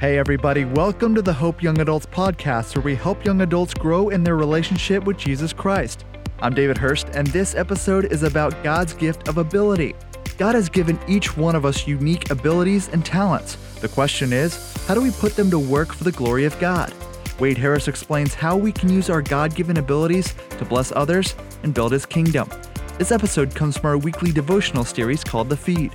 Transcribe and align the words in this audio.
Hey, 0.00 0.18
everybody, 0.18 0.64
welcome 0.64 1.14
to 1.14 1.22
the 1.22 1.32
Hope 1.32 1.62
Young 1.62 1.80
Adults 1.80 2.04
podcast, 2.06 2.74
where 2.74 2.82
we 2.82 2.96
help 2.96 3.24
young 3.24 3.42
adults 3.42 3.72
grow 3.72 4.08
in 4.08 4.24
their 4.24 4.34
relationship 4.34 5.04
with 5.04 5.16
Jesus 5.16 5.52
Christ. 5.52 6.04
I'm 6.40 6.52
David 6.52 6.76
Hurst, 6.76 7.10
and 7.10 7.28
this 7.28 7.54
episode 7.54 8.06
is 8.06 8.24
about 8.24 8.60
God's 8.64 8.92
gift 8.92 9.28
of 9.28 9.38
ability. 9.38 9.94
God 10.36 10.56
has 10.56 10.68
given 10.68 10.98
each 11.06 11.36
one 11.36 11.54
of 11.54 11.64
us 11.64 11.86
unique 11.86 12.30
abilities 12.30 12.88
and 12.88 13.06
talents. 13.06 13.54
The 13.76 13.88
question 13.88 14.32
is, 14.32 14.74
how 14.88 14.94
do 14.94 15.00
we 15.00 15.12
put 15.12 15.36
them 15.36 15.48
to 15.50 15.60
work 15.60 15.92
for 15.92 16.02
the 16.02 16.12
glory 16.12 16.44
of 16.44 16.58
God? 16.58 16.92
Wade 17.38 17.56
Harris 17.56 17.86
explains 17.86 18.34
how 18.34 18.56
we 18.56 18.72
can 18.72 18.92
use 18.92 19.08
our 19.08 19.22
God 19.22 19.54
given 19.54 19.76
abilities 19.76 20.34
to 20.58 20.64
bless 20.64 20.90
others 20.90 21.36
and 21.62 21.72
build 21.72 21.92
His 21.92 22.04
kingdom. 22.04 22.50
This 22.98 23.12
episode 23.12 23.54
comes 23.54 23.78
from 23.78 23.90
our 23.90 23.98
weekly 23.98 24.32
devotional 24.32 24.84
series 24.84 25.22
called 25.22 25.48
The 25.48 25.56
Feed. 25.56 25.94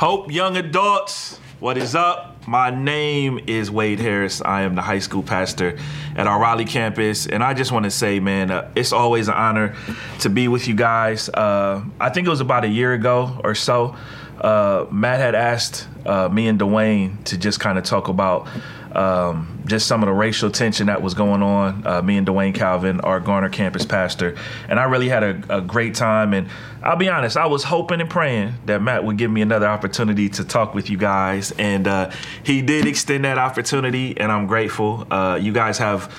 Hope 0.00 0.32
young 0.32 0.56
adults, 0.56 1.38
what 1.58 1.76
is 1.76 1.94
up? 1.94 2.48
My 2.48 2.70
name 2.70 3.38
is 3.46 3.70
Wade 3.70 4.00
Harris. 4.00 4.40
I 4.40 4.62
am 4.62 4.74
the 4.74 4.80
high 4.80 4.98
school 4.98 5.22
pastor 5.22 5.78
at 6.16 6.26
our 6.26 6.40
Raleigh 6.40 6.64
campus, 6.64 7.26
and 7.26 7.44
I 7.44 7.52
just 7.52 7.70
want 7.70 7.84
to 7.84 7.90
say, 7.90 8.18
man, 8.18 8.50
uh, 8.50 8.72
it's 8.74 8.94
always 8.94 9.28
an 9.28 9.34
honor 9.34 9.76
to 10.20 10.30
be 10.30 10.48
with 10.48 10.66
you 10.68 10.74
guys. 10.74 11.28
Uh, 11.28 11.84
I 12.00 12.08
think 12.08 12.26
it 12.26 12.30
was 12.30 12.40
about 12.40 12.64
a 12.64 12.68
year 12.68 12.94
ago 12.94 13.42
or 13.44 13.54
so. 13.54 13.94
Uh, 14.40 14.86
Matt 14.90 15.20
had 15.20 15.34
asked 15.34 15.86
uh, 16.06 16.30
me 16.30 16.48
and 16.48 16.58
Dwayne 16.58 17.22
to 17.24 17.36
just 17.36 17.60
kind 17.60 17.76
of 17.76 17.84
talk 17.84 18.08
about 18.08 18.48
um, 18.92 19.62
just 19.66 19.86
some 19.86 20.02
of 20.02 20.06
the 20.06 20.12
racial 20.12 20.50
tension 20.50 20.86
that 20.86 21.02
was 21.02 21.14
going 21.14 21.42
on. 21.42 21.86
Uh, 21.86 22.02
me 22.02 22.16
and 22.16 22.26
Dwayne 22.26 22.54
Calvin, 22.54 23.00
our 23.00 23.20
Garner 23.20 23.48
campus 23.48 23.84
pastor, 23.84 24.36
and 24.68 24.80
I 24.80 24.84
really 24.84 25.08
had 25.08 25.22
a, 25.22 25.58
a, 25.58 25.60
great 25.60 25.94
time. 25.94 26.34
And 26.34 26.48
I'll 26.82 26.96
be 26.96 27.08
honest, 27.08 27.36
I 27.36 27.46
was 27.46 27.64
hoping 27.64 28.00
and 28.00 28.10
praying 28.10 28.54
that 28.66 28.82
Matt 28.82 29.04
would 29.04 29.16
give 29.16 29.30
me 29.30 29.42
another 29.42 29.66
opportunity 29.66 30.28
to 30.30 30.44
talk 30.44 30.74
with 30.74 30.90
you 30.90 30.96
guys, 30.96 31.52
and 31.52 31.86
uh, 31.86 32.10
he 32.42 32.62
did 32.62 32.86
extend 32.86 33.24
that 33.24 33.38
opportunity, 33.38 34.16
and 34.18 34.32
I'm 34.32 34.46
grateful. 34.46 35.06
Uh, 35.10 35.38
you 35.40 35.52
guys 35.52 35.78
have 35.78 36.12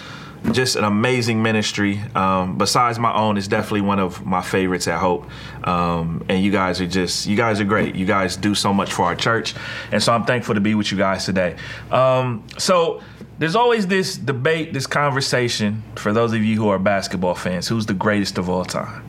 just 0.52 0.75
an 0.75 0.84
amazing 0.84 1.42
ministry. 1.44 2.02
Um, 2.16 2.58
besides 2.58 2.97
my 3.00 3.14
own, 3.14 3.38
it's 3.38 3.47
definitely 3.47 3.81
one 3.81 4.00
of 4.00 4.25
my 4.25 4.42
favorites 4.42 4.88
at 4.88 5.00
Hope. 5.00 5.30
Um, 5.67 6.25
and 6.30 6.44
you 6.44 6.52
guys 6.52 6.81
are 6.81 6.88
just, 6.88 7.28
you 7.28 7.38
guys 7.38 7.59
are 7.59 7.66
great. 7.66 7.95
You 7.95 8.06
guys 8.06 8.36
do 8.36 8.56
so 8.56 8.73
much 8.73 8.92
for 8.92 9.03
our 9.03 9.16
church. 9.16 9.53
And 9.92 10.02
so 10.02 10.14
I'm 10.14 10.25
thankful 10.25 10.56
to 10.56 10.62
be 10.62 10.75
with 10.75 10.92
you 10.92 10.97
guys 10.97 11.25
today. 11.25 11.56
Um, 11.92 12.44
so 12.58 13.02
there's 13.38 13.56
always 13.56 13.88
this 13.88 14.17
debate, 14.17 14.73
this 14.73 14.88
conversation 14.88 15.84
for 15.95 16.12
those 16.12 16.34
of 16.34 16.44
you 16.44 16.58
who 16.58 16.69
are 16.69 16.80
basketball 16.80 17.36
fans 17.36 17.67
who's 17.67 17.86
the 17.86 17.94
greatest 17.94 18.38
of 18.38 18.50
all 18.50 18.66
time? 18.66 19.03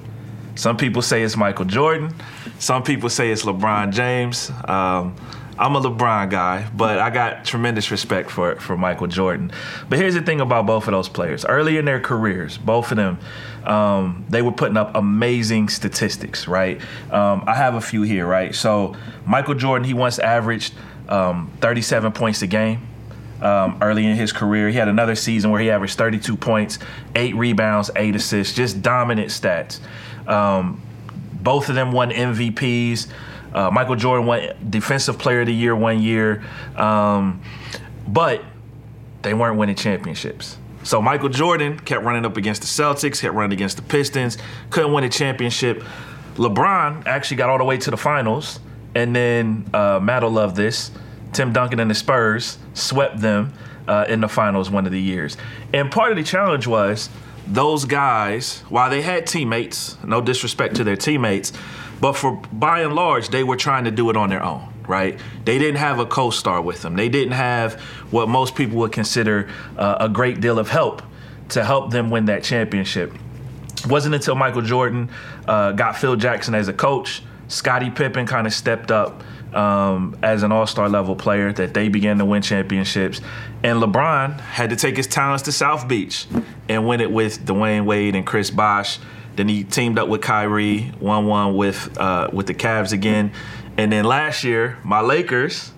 Some 0.55 0.77
people 0.77 1.03
say 1.03 1.23
it's 1.23 1.37
Michael 1.37 1.65
Jordan. 1.65 2.15
Some 2.59 2.83
people 2.83 3.09
say 3.09 3.31
it's 3.31 3.43
LeBron 3.43 3.93
James. 3.93 4.51
I'm 5.59 5.77
a 5.77 5.81
LeBron 5.81 6.31
guy, 6.31 6.69
but 6.75 6.99
I 6.99 7.11
got 7.11 7.45
tremendous 7.45 7.91
respect 7.91 8.31
for 8.31 8.57
for 8.57 8.77
Michael 8.77 9.07
Jordan. 9.07 9.53
But 9.89 9.99
here's 9.99 10.15
the 10.15 10.23
thing 10.23 10.41
about 10.41 10.67
both 10.67 10.87
of 10.87 10.93
those 10.93 11.09
players. 11.09 11.45
Early 11.45 11.77
in 11.77 11.85
their 11.85 12.01
careers, 12.01 12.57
both 12.57 12.91
of 12.91 12.97
them, 12.97 13.19
um, 13.65 14.25
they 14.29 14.43
were 14.43 14.53
putting 14.53 14.77
up 14.77 14.95
amazing 14.95 15.69
statistics, 15.69 16.49
right? 16.49 16.81
Um, 17.11 17.45
I 17.47 17.55
have 17.55 17.75
a 17.75 17.81
few 17.81 18.03
here, 18.03 18.27
right? 18.27 18.55
So 18.55 18.97
Michael 19.27 19.55
Jordan, 19.55 19.87
he 19.87 19.95
once 19.95 20.19
averaged 20.19 20.75
um, 21.09 21.51
37 21.61 22.13
points 22.13 22.43
a 22.43 22.47
game. 22.47 22.89
Um, 23.41 23.79
early 23.83 24.07
in 24.07 24.15
his 24.15 24.31
career. 24.31 24.69
He 24.69 24.77
had 24.77 24.87
another 24.87 25.17
season 25.17 25.51
where 25.51 25.61
he 25.61 25.69
averaged 25.69 25.99
32 25.99 26.37
points, 26.37 26.79
eight 27.17 27.35
rebounds, 27.35 27.91
eight 27.97 28.15
assists, 28.15 28.55
just 28.55 28.83
dominant 28.83 29.31
stats. 29.31 29.81
Um, 30.29 30.81
both 31.43 31.69
of 31.69 31.75
them 31.75 31.91
won 31.91 32.11
MVPs. 32.13 33.09
Uh, 33.55 33.71
Michael 33.71 33.97
Jordan 33.97 34.27
won 34.27 34.49
Defensive 34.69 35.19
Player 35.19 35.41
of 35.41 35.47
the 35.47 35.55
Year 35.55 35.77
one 35.77 36.03
year, 36.03 36.43
um, 36.77 37.43
but 38.07 38.43
they 39.23 39.35
weren't 39.35 39.57
winning 39.57 39.77
championships. 39.77 40.59
So 40.85 41.01
Michael 41.01 41.29
Jordan 41.29 41.79
kept 41.79 42.05
running 42.05 42.25
up 42.25 42.37
against 42.37 42.63
the 42.63 42.67
Celtics, 42.67 43.21
kept 43.21 43.35
running 43.35 43.53
against 43.53 43.77
the 43.77 43.83
Pistons, 43.83 44.37
couldn't 44.71 44.93
win 44.93 45.05
a 45.05 45.09
championship. 45.09 45.85
LeBron 46.35 47.07
actually 47.07 47.37
got 47.37 47.51
all 47.51 47.59
the 47.59 47.65
way 47.65 47.77
to 47.79 47.91
the 47.91 47.97
finals, 47.97 48.59
and 48.95 49.15
then 49.15 49.69
uh, 49.73 50.01
Matt 50.03 50.23
will 50.23 50.31
love 50.31 50.57
this. 50.57 50.91
Tim 51.33 51.53
Duncan 51.53 51.79
and 51.79 51.91
the 51.91 51.95
Spurs 51.95 52.59
swept 52.75 53.21
them 53.21 53.53
uh, 53.87 54.07
in 54.09 54.21
the 54.21 54.29
finals 54.29 54.71
one 54.71 54.87
of 54.87 54.93
the 54.93 55.01
years. 55.01 55.37
And 55.73 55.91
part 55.91 56.11
of 56.11 56.17
the 56.17 56.25
challenge 56.25 56.67
was 56.67 57.09
those 57.47 57.85
guys, 57.85 58.61
while 58.69 58.91
they 58.91 59.03
had 59.03 59.27
teammates, 59.27 59.97
no 60.05 60.21
disrespect 60.21 60.77
to 60.77 60.85
their 60.85 60.97
teammates, 60.97 61.53
but 62.03 62.15
for 62.15 62.33
by 62.53 62.81
and 62.81 62.95
large, 62.97 63.29
they 63.29 63.45
were 63.45 63.57
trying 63.57 63.85
to 63.85 63.93
do 63.93 64.11
it 64.11 64.17
on 64.17 64.29
their 64.29 64.43
own, 64.43 64.69
right? 64.89 65.19
They 65.45 65.57
didn't 65.57 65.77
have 65.77 66.01
a 66.01 66.05
co-star 66.05 66.61
with 66.61 66.83
them. 66.83 66.97
They 66.97 67.09
didn't 67.09 67.35
have 67.35 67.75
what 68.11 68.29
most 68.29 68.57
people 68.57 68.79
would 68.79 68.91
consider 68.91 69.49
uh, 69.79 69.99
a 70.01 70.09
great 70.09 70.41
deal 70.41 70.59
of 70.59 70.69
help 70.69 71.01
to 71.51 71.65
help 71.65 71.93
them 71.93 72.11
win 72.11 72.25
that 72.25 72.43
championship. 72.43 73.15
It 73.77 73.87
wasn't 73.87 74.17
until 74.17 74.35
Michael 74.35 74.63
Jordan 74.63 75.11
uh, 75.47 75.71
got 75.73 75.97
Phil 75.97 76.17
Jackson 76.17 76.57
as 76.57 76.67
a 76.67 76.73
coach, 76.73 77.23
Scottie 77.47 77.91
Pippen 77.91 78.27
kind 78.27 78.49
of 78.49 78.53
stepped 78.53 78.91
up 78.91 79.23
um, 79.55 80.19
as 80.25 80.43
an 80.43 80.51
all-star 80.51 80.89
level 80.89 81.15
player 81.15 81.53
that 81.53 81.73
they 81.73 81.89
began 81.89 82.19
to 82.19 82.25
win 82.25 82.43
championships, 82.43 83.21
and 83.63 83.81
LeBron 83.81 84.41
had 84.41 84.71
to 84.71 84.77
take 84.77 84.97
his 84.97 85.07
talents 85.07 85.45
to 85.45 85.53
South 85.53 85.87
Beach 85.87 86.27
and 86.69 86.85
win 86.85 87.01
it 87.01 87.13
with 87.13 87.45
Dwyane 87.45 87.85
Wade 87.85 88.17
and 88.17 88.27
Chris 88.27 88.51
Bosh 88.51 88.99
then 89.37 89.49
he 89.49 89.65
teamed 89.65 89.99
up 89.99 90.09
with 90.09 90.21
Kyrie, 90.21 90.93
won 91.01 91.27
one 91.27 91.57
with 91.57 91.97
uh, 91.99 92.29
with 92.33 92.47
the 92.47 92.55
Cavs 92.55 92.93
again, 92.93 93.33
and 93.77 93.91
then 93.93 94.05
last 94.05 94.45
year 94.45 94.79
my 94.85 95.01
Lakers, 95.01 95.73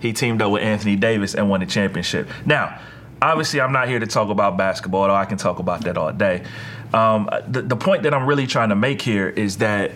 he 0.00 0.12
teamed 0.12 0.42
up 0.42 0.50
with 0.50 0.62
Anthony 0.62 0.96
Davis 0.96 1.34
and 1.34 1.48
won 1.48 1.60
the 1.60 1.66
championship. 1.66 2.28
Now, 2.46 2.80
obviously, 3.20 3.60
I'm 3.60 3.72
not 3.72 3.88
here 3.88 3.98
to 3.98 4.06
talk 4.06 4.30
about 4.30 4.56
basketball, 4.56 5.02
although 5.02 5.14
I 5.14 5.24
can 5.24 5.38
talk 5.38 5.58
about 5.58 5.82
that 5.84 5.96
all 5.96 6.12
day. 6.12 6.44
Um, 6.92 7.28
the, 7.48 7.62
the 7.62 7.76
point 7.76 8.04
that 8.04 8.14
I'm 8.14 8.26
really 8.26 8.46
trying 8.46 8.68
to 8.68 8.76
make 8.76 9.02
here 9.02 9.28
is 9.28 9.58
that 9.58 9.92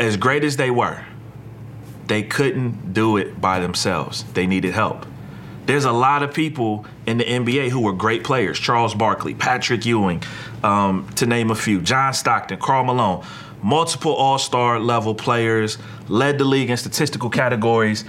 as 0.00 0.16
great 0.16 0.44
as 0.44 0.56
they 0.56 0.70
were, 0.70 1.04
they 2.06 2.22
couldn't 2.22 2.92
do 2.92 3.16
it 3.16 3.40
by 3.40 3.60
themselves. 3.60 4.24
They 4.34 4.46
needed 4.46 4.74
help. 4.74 5.06
There's 5.66 5.84
a 5.84 5.92
lot 5.92 6.22
of 6.22 6.32
people 6.32 6.86
in 7.06 7.18
the 7.18 7.24
NBA 7.24 7.70
who 7.70 7.80
were 7.80 7.92
great 7.92 8.24
players 8.24 8.58
Charles 8.58 8.94
Barkley, 8.94 9.34
Patrick 9.34 9.84
Ewing, 9.84 10.22
um, 10.62 11.08
to 11.16 11.26
name 11.26 11.50
a 11.50 11.54
few, 11.54 11.80
John 11.80 12.14
Stockton, 12.14 12.58
Karl 12.58 12.84
Malone, 12.84 13.24
multiple 13.62 14.12
all 14.12 14.38
star 14.38 14.78
level 14.78 15.14
players, 15.14 15.78
led 16.08 16.38
the 16.38 16.44
league 16.44 16.70
in 16.70 16.76
statistical 16.76 17.30
categories, 17.30 18.04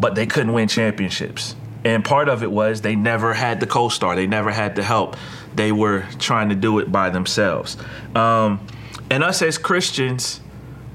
but 0.00 0.14
they 0.14 0.26
couldn't 0.26 0.52
win 0.52 0.68
championships. 0.68 1.54
And 1.84 2.04
part 2.04 2.28
of 2.28 2.42
it 2.42 2.50
was 2.50 2.80
they 2.80 2.96
never 2.96 3.34
had 3.34 3.60
the 3.60 3.66
co 3.66 3.88
star, 3.88 4.16
they 4.16 4.26
never 4.26 4.50
had 4.50 4.74
the 4.74 4.82
help. 4.82 5.16
They 5.54 5.72
were 5.72 6.04
trying 6.18 6.48
to 6.48 6.54
do 6.54 6.78
it 6.78 6.90
by 6.90 7.10
themselves. 7.10 7.76
Um, 8.14 8.66
and 9.10 9.22
us 9.22 9.40
as 9.42 9.56
Christians, 9.56 10.40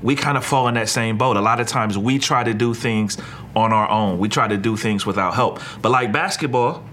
we 0.02 0.16
kind 0.16 0.38
of 0.38 0.46
fall 0.46 0.68
in 0.68 0.76
that 0.76 0.90
same 0.90 1.18
boat. 1.18 1.38
A 1.38 1.42
lot 1.42 1.60
of 1.60 1.68
times 1.68 1.98
we 1.98 2.20
try 2.20 2.44
to 2.44 2.54
do 2.54 2.74
things 2.74 3.18
on 3.56 3.74
our 3.74 3.90
own. 3.90 4.20
We 4.20 4.30
try 4.30 4.48
to 4.48 4.58
do 4.58 4.78
things 4.78 5.06
without 5.06 5.36
help. 5.36 5.60
But 5.82 5.92
like 5.92 6.12
basketball, 6.12 6.84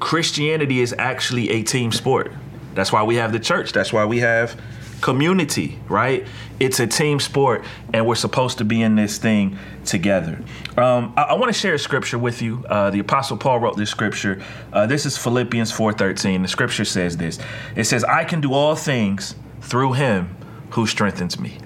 Christianity 0.00 0.80
is 0.80 0.94
actually 0.98 1.50
a 1.50 1.62
team 1.62 1.92
sport. 1.92 2.32
That's 2.74 2.92
why 2.92 3.02
we 3.02 3.16
have 3.16 3.32
the 3.32 3.40
church. 3.40 3.72
That's 3.72 3.92
why 3.92 4.04
we 4.04 4.18
have 4.20 4.60
community, 5.00 5.78
right? 5.88 6.26
It's 6.60 6.80
a 6.80 6.86
team 6.86 7.20
sport, 7.20 7.64
and 7.92 8.06
we're 8.06 8.16
supposed 8.16 8.58
to 8.58 8.64
be 8.64 8.82
in 8.82 8.96
this 8.96 9.18
thing 9.18 9.58
together. 9.84 10.42
Um, 10.76 11.12
I, 11.16 11.22
I 11.22 11.34
want 11.34 11.52
to 11.52 11.58
share 11.58 11.74
a 11.74 11.78
scripture 11.78 12.18
with 12.18 12.42
you. 12.42 12.64
Uh, 12.68 12.90
the 12.90 12.98
Apostle 12.98 13.36
Paul 13.36 13.60
wrote 13.60 13.76
this 13.76 13.90
scripture. 13.90 14.42
Uh, 14.72 14.86
this 14.86 15.06
is 15.06 15.16
Philippians 15.16 15.72
4:13. 15.72 16.42
The 16.42 16.48
scripture 16.48 16.84
says 16.84 17.16
this. 17.16 17.38
It 17.76 17.84
says, 17.84 18.04
"I 18.04 18.24
can 18.24 18.40
do 18.40 18.52
all 18.52 18.74
things 18.74 19.34
through 19.60 19.92
Him 19.94 20.36
who 20.70 20.86
strengthens 20.86 21.38
me." 21.38 21.58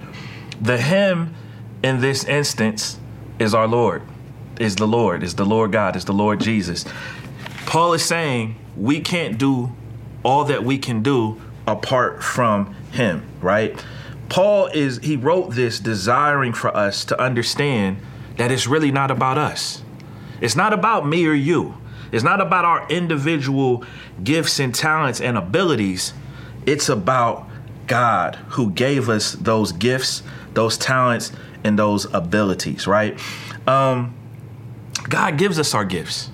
The 0.62 0.78
Him 0.78 1.34
in 1.82 2.00
this 2.00 2.24
instance 2.24 2.98
is 3.38 3.54
our 3.54 3.68
Lord 3.68 4.02
is 4.62 4.76
the 4.76 4.86
Lord, 4.86 5.22
is 5.22 5.34
the 5.34 5.44
Lord 5.44 5.72
God, 5.72 5.96
is 5.96 6.04
the 6.04 6.12
Lord 6.12 6.40
Jesus. 6.40 6.84
Paul 7.66 7.94
is 7.94 8.04
saying 8.04 8.56
we 8.76 9.00
can't 9.00 9.38
do 9.38 9.72
all 10.22 10.44
that 10.44 10.64
we 10.64 10.78
can 10.78 11.02
do 11.02 11.40
apart 11.66 12.22
from 12.22 12.74
him, 12.92 13.26
right? 13.40 13.84
Paul 14.28 14.66
is 14.66 14.98
he 14.98 15.16
wrote 15.16 15.54
this 15.54 15.80
desiring 15.80 16.52
for 16.52 16.74
us 16.76 17.04
to 17.06 17.20
understand 17.20 17.98
that 18.36 18.50
it's 18.50 18.66
really 18.66 18.90
not 18.90 19.10
about 19.10 19.36
us. 19.36 19.82
It's 20.40 20.56
not 20.56 20.72
about 20.72 21.06
me 21.06 21.26
or 21.26 21.34
you. 21.34 21.74
It's 22.12 22.24
not 22.24 22.40
about 22.40 22.64
our 22.64 22.86
individual 22.88 23.84
gifts 24.22 24.58
and 24.58 24.74
talents 24.74 25.20
and 25.20 25.36
abilities. 25.36 26.12
It's 26.66 26.88
about 26.88 27.48
God 27.86 28.36
who 28.50 28.70
gave 28.70 29.08
us 29.08 29.32
those 29.32 29.72
gifts, 29.72 30.22
those 30.54 30.76
talents, 30.78 31.32
and 31.64 31.78
those 31.78 32.12
abilities, 32.12 32.86
right? 32.86 33.18
Um, 33.66 34.14
God 35.08 35.38
gives 35.38 35.58
us 35.58 35.74
our 35.74 35.84
gifts. 35.84 36.30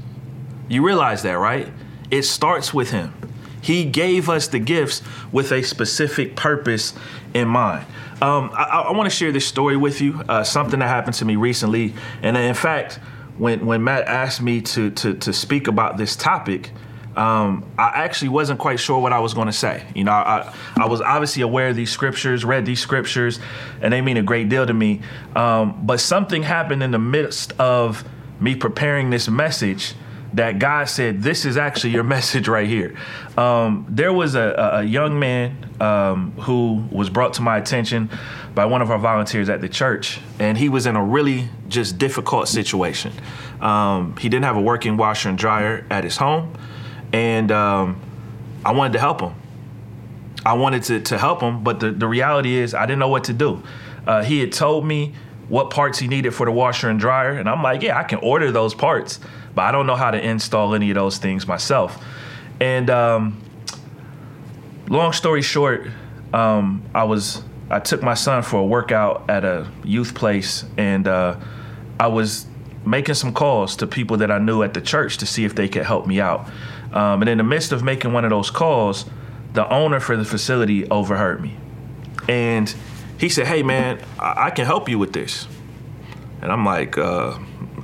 You 0.68 0.84
realize 0.84 1.22
that, 1.22 1.34
right? 1.34 1.68
It 2.10 2.22
starts 2.22 2.72
with 2.72 2.90
Him. 2.90 3.14
He 3.60 3.84
gave 3.84 4.28
us 4.28 4.48
the 4.48 4.58
gifts 4.58 5.02
with 5.32 5.52
a 5.52 5.62
specific 5.62 6.36
purpose 6.36 6.94
in 7.34 7.48
mind. 7.48 7.86
Um, 8.22 8.50
I, 8.52 8.84
I 8.88 8.92
want 8.92 9.10
to 9.10 9.14
share 9.14 9.32
this 9.32 9.46
story 9.46 9.76
with 9.76 10.00
you, 10.00 10.22
uh, 10.28 10.42
something 10.44 10.80
that 10.80 10.88
happened 10.88 11.14
to 11.16 11.24
me 11.24 11.36
recently. 11.36 11.94
And 12.22 12.36
in 12.36 12.54
fact, 12.54 12.98
when, 13.36 13.66
when 13.66 13.84
Matt 13.84 14.06
asked 14.06 14.42
me 14.42 14.60
to, 14.62 14.90
to, 14.90 15.14
to 15.14 15.32
speak 15.32 15.68
about 15.68 15.96
this 15.96 16.16
topic, 16.16 16.72
um, 17.16 17.64
I 17.76 17.88
actually 17.94 18.28
wasn't 18.28 18.60
quite 18.60 18.78
sure 18.78 19.00
what 19.00 19.12
I 19.12 19.18
was 19.18 19.34
going 19.34 19.46
to 19.46 19.52
say. 19.52 19.84
You 19.94 20.04
know, 20.04 20.12
I, 20.12 20.54
I 20.76 20.86
was 20.86 21.00
obviously 21.00 21.42
aware 21.42 21.68
of 21.68 21.76
these 21.76 21.90
scriptures, 21.90 22.44
read 22.44 22.64
these 22.64 22.80
scriptures, 22.80 23.40
and 23.80 23.92
they 23.92 24.00
mean 24.00 24.16
a 24.16 24.22
great 24.22 24.48
deal 24.48 24.66
to 24.66 24.74
me. 24.74 25.00
Um, 25.34 25.84
but 25.84 26.00
something 26.00 26.42
happened 26.42 26.82
in 26.82 26.92
the 26.92 26.98
midst 26.98 27.52
of 27.58 28.04
me 28.40 28.54
preparing 28.54 29.10
this 29.10 29.28
message 29.28 29.94
that 30.34 30.58
God 30.58 30.88
said, 30.88 31.22
This 31.22 31.44
is 31.44 31.56
actually 31.56 31.90
your 31.90 32.04
message 32.16 32.48
right 32.48 32.68
here. 32.68 32.96
Um, 33.36 33.86
there 33.88 34.12
was 34.12 34.34
a, 34.34 34.72
a 34.74 34.82
young 34.82 35.18
man 35.18 35.56
um, 35.80 36.32
who 36.32 36.84
was 36.90 37.10
brought 37.10 37.34
to 37.34 37.42
my 37.42 37.56
attention 37.56 38.10
by 38.54 38.66
one 38.66 38.82
of 38.82 38.90
our 38.90 38.98
volunteers 38.98 39.48
at 39.48 39.60
the 39.60 39.68
church, 39.68 40.20
and 40.38 40.58
he 40.58 40.68
was 40.68 40.86
in 40.86 40.96
a 40.96 41.02
really 41.02 41.48
just 41.68 41.98
difficult 41.98 42.48
situation. 42.48 43.12
Um, 43.60 44.16
he 44.16 44.28
didn't 44.28 44.44
have 44.44 44.56
a 44.56 44.60
working 44.60 44.96
washer 44.96 45.28
and 45.28 45.38
dryer 45.38 45.86
at 45.90 46.04
his 46.04 46.16
home, 46.16 46.54
and 47.12 47.50
um, 47.52 48.00
I 48.64 48.72
wanted 48.72 48.94
to 48.94 48.98
help 48.98 49.20
him. 49.20 49.34
I 50.44 50.54
wanted 50.54 50.84
to, 50.84 51.00
to 51.00 51.18
help 51.18 51.40
him, 51.40 51.64
but 51.64 51.80
the, 51.80 51.90
the 51.90 52.06
reality 52.06 52.56
is, 52.56 52.74
I 52.74 52.86
didn't 52.86 53.00
know 53.00 53.08
what 53.08 53.24
to 53.24 53.32
do. 53.32 53.62
Uh, 54.06 54.22
he 54.22 54.40
had 54.40 54.52
told 54.52 54.86
me 54.86 55.14
what 55.48 55.70
parts 55.70 55.98
he 55.98 56.08
needed 56.08 56.32
for 56.32 56.46
the 56.46 56.52
washer 56.52 56.88
and 56.88 57.00
dryer, 57.00 57.32
and 57.32 57.48
I'm 57.48 57.62
like, 57.62 57.82
yeah, 57.82 57.98
I 57.98 58.04
can 58.04 58.18
order 58.20 58.52
those 58.52 58.74
parts 58.74 59.18
but 59.58 59.64
I 59.64 59.72
don't 59.72 59.88
know 59.88 59.96
how 59.96 60.12
to 60.12 60.24
install 60.24 60.76
any 60.76 60.88
of 60.90 60.94
those 60.94 61.18
things 61.18 61.44
myself. 61.44 62.00
And 62.60 62.88
um, 62.90 63.42
long 64.88 65.12
story 65.12 65.42
short, 65.42 65.88
um, 66.32 66.84
I 66.94 67.02
was 67.02 67.42
I 67.68 67.80
took 67.80 68.00
my 68.00 68.14
son 68.14 68.44
for 68.44 68.60
a 68.60 68.64
workout 68.64 69.28
at 69.28 69.44
a 69.44 69.66
youth 69.82 70.14
place, 70.14 70.64
and 70.76 71.08
uh, 71.08 71.40
I 71.98 72.06
was 72.06 72.46
making 72.86 73.16
some 73.16 73.34
calls 73.34 73.74
to 73.78 73.88
people 73.88 74.18
that 74.18 74.30
I 74.30 74.38
knew 74.38 74.62
at 74.62 74.74
the 74.74 74.80
church 74.80 75.18
to 75.18 75.26
see 75.26 75.44
if 75.44 75.56
they 75.56 75.68
could 75.68 75.84
help 75.84 76.06
me 76.06 76.20
out. 76.20 76.48
Um, 76.92 77.22
and 77.22 77.28
in 77.28 77.38
the 77.38 77.44
midst 77.44 77.72
of 77.72 77.82
making 77.82 78.12
one 78.12 78.24
of 78.24 78.30
those 78.30 78.50
calls, 78.50 79.04
the 79.52 79.68
owner 79.72 80.00
for 80.00 80.16
the 80.16 80.24
facility 80.24 80.88
overheard 80.88 81.42
me, 81.42 81.56
and 82.28 82.74
he 83.18 83.28
said, 83.28 83.46
"Hey, 83.46 83.62
man, 83.62 84.00
I, 84.18 84.46
I 84.46 84.50
can 84.50 84.66
help 84.66 84.88
you 84.88 84.98
with 84.98 85.12
this." 85.12 85.46
And 86.40 86.52
I'm 86.52 86.64
like, 86.64 86.96
uh, 86.96 87.38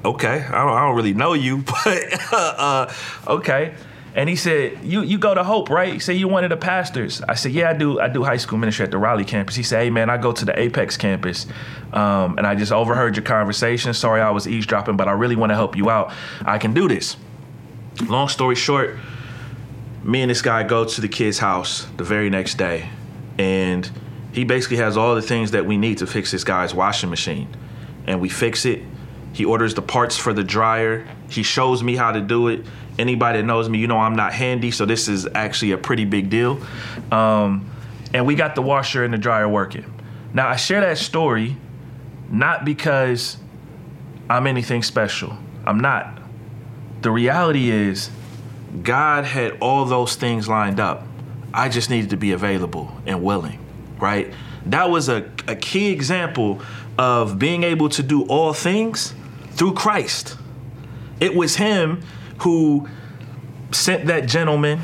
okay, 0.05 0.45
I 0.45 0.65
don't, 0.65 0.73
I 0.73 0.87
don't 0.87 0.97
really 0.97 1.15
know 1.15 1.33
you, 1.33 1.59
but 1.85 2.33
uh, 2.33 2.93
okay. 3.27 3.75
And 4.15 4.29
he 4.29 4.37
said, 4.37 4.79
"You 4.85 5.03
you 5.03 5.19
go 5.19 5.35
to 5.35 5.43
Hope, 5.43 5.69
right?" 5.71 6.01
Said, 6.01 6.17
"You 6.17 6.29
one 6.29 6.45
of 6.45 6.51
the 6.51 6.56
pastors." 6.56 7.21
I 7.23 7.35
said, 7.35 7.51
"Yeah, 7.51 7.71
I 7.71 7.73
do. 7.73 7.99
I 7.99 8.09
do 8.09 8.23
high 8.23 8.37
school 8.37 8.59
ministry 8.59 8.85
at 8.85 8.93
the 8.93 8.99
Raleigh 8.99 9.25
campus." 9.25 9.56
He 9.56 9.65
said, 9.65 9.83
"Hey, 9.83 9.91
man, 9.91 10.09
I 10.09 10.19
go 10.19 10.31
to 10.31 10.45
the 10.45 10.59
Apex 10.59 10.97
campus, 10.97 11.47
um, 11.93 12.39
and 12.39 12.47
I 12.47 12.55
just 12.55 12.71
overheard 12.71 13.17
your 13.17 13.25
conversation. 13.25 13.93
Sorry, 13.93 14.21
I 14.21 14.31
was 14.31 14.47
eavesdropping, 14.47 14.97
but 14.97 15.09
I 15.09 15.12
really 15.12 15.35
want 15.35 15.51
to 15.51 15.56
help 15.56 15.77
you 15.77 15.91
out. 15.91 16.12
I 16.45 16.59
can 16.59 16.75
do 16.75 16.87
this." 16.87 17.17
Long 18.08 18.29
story 18.29 18.55
short, 18.55 18.96
me 20.02 20.23
and 20.23 20.31
this 20.31 20.43
guy 20.43 20.62
go 20.62 20.85
to 20.85 21.00
the 21.00 21.08
kid's 21.08 21.38
house 21.38 21.87
the 21.96 22.05
very 22.05 22.29
next 22.29 22.55
day, 22.58 22.88
and 23.38 23.91
he 24.32 24.44
basically 24.44 24.79
has 24.79 24.96
all 24.96 25.14
the 25.14 25.23
things 25.23 25.52
that 25.52 25.64
we 25.64 25.76
need 25.76 25.99
to 25.99 26.06
fix 26.06 26.31
this 26.31 26.44
guy's 26.44 26.75
washing 26.75 27.11
machine, 27.11 27.49
and 28.06 28.20
we 28.20 28.29
fix 28.29 28.64
it 28.64 28.82
he 29.35 29.44
orders 29.44 29.75
the 29.75 29.82
parts 29.82 30.17
for 30.17 30.32
the 30.32 30.44
dryer. 30.44 31.06
He 31.29 31.43
shows 31.43 31.82
me 31.82 31.96
how 31.96 32.12
to 32.12 32.20
do 32.20 32.49
it. 32.49 32.64
Anybody 33.00 33.41
that 33.41 33.44
knows 33.44 33.69
me, 33.69 33.79
you 33.79 33.88
know 33.88 33.99
I'm 33.99 34.14
not 34.14 34.32
handy, 34.32 34.70
so 34.70 34.87
this 34.87 35.08
is 35.08 35.26
actually 35.35 35.73
a 35.73 35.79
pretty 35.79 36.05
big 36.05 36.31
deal. 36.31 36.61
Um, 37.11 37.69
and 38.14 38.26
we 38.26 38.37
got 38.37 38.55
the 38.55 38.62
washer 38.62 39.02
and 39.02 39.12
the 39.12 39.19
dryer 39.19 39.49
working. 39.49 39.93
Now, 40.32 40.49
I 40.49 40.55
share 40.55 40.81
that 40.82 40.99
story 40.99 41.56
not 42.31 42.64
because 42.64 43.37
I'm 44.31 44.46
anything 44.46 44.85
special. 44.85 45.37
I'm 45.67 45.81
not. 45.81 46.17
The 47.05 47.11
reality 47.11 47.71
is, 47.71 48.09
God 48.83 49.27
had 49.27 49.59
all 49.61 49.85
those 49.85 50.17
things 50.17 50.49
lined 50.49 50.81
up. 50.81 51.06
I 51.53 51.69
just 51.69 51.91
needed 51.91 52.09
to 52.11 52.17
be 52.17 52.33
available 52.33 52.97
and 53.05 53.23
willing, 53.23 53.59
right? 54.01 54.33
That 54.65 54.89
was 54.89 55.11
a, 55.11 55.31
a 55.47 55.55
key 55.55 55.91
example 55.91 56.62
of 56.97 57.39
being 57.39 57.62
able 57.62 57.91
to 57.91 58.03
do 58.03 58.23
all 58.23 58.55
things 58.55 59.12
through 59.51 59.75
Christ. 59.75 60.39
It 61.21 61.37
was 61.37 61.56
him 61.56 62.01
who 62.39 62.89
sent 63.71 64.06
that 64.06 64.27
gentleman, 64.27 64.81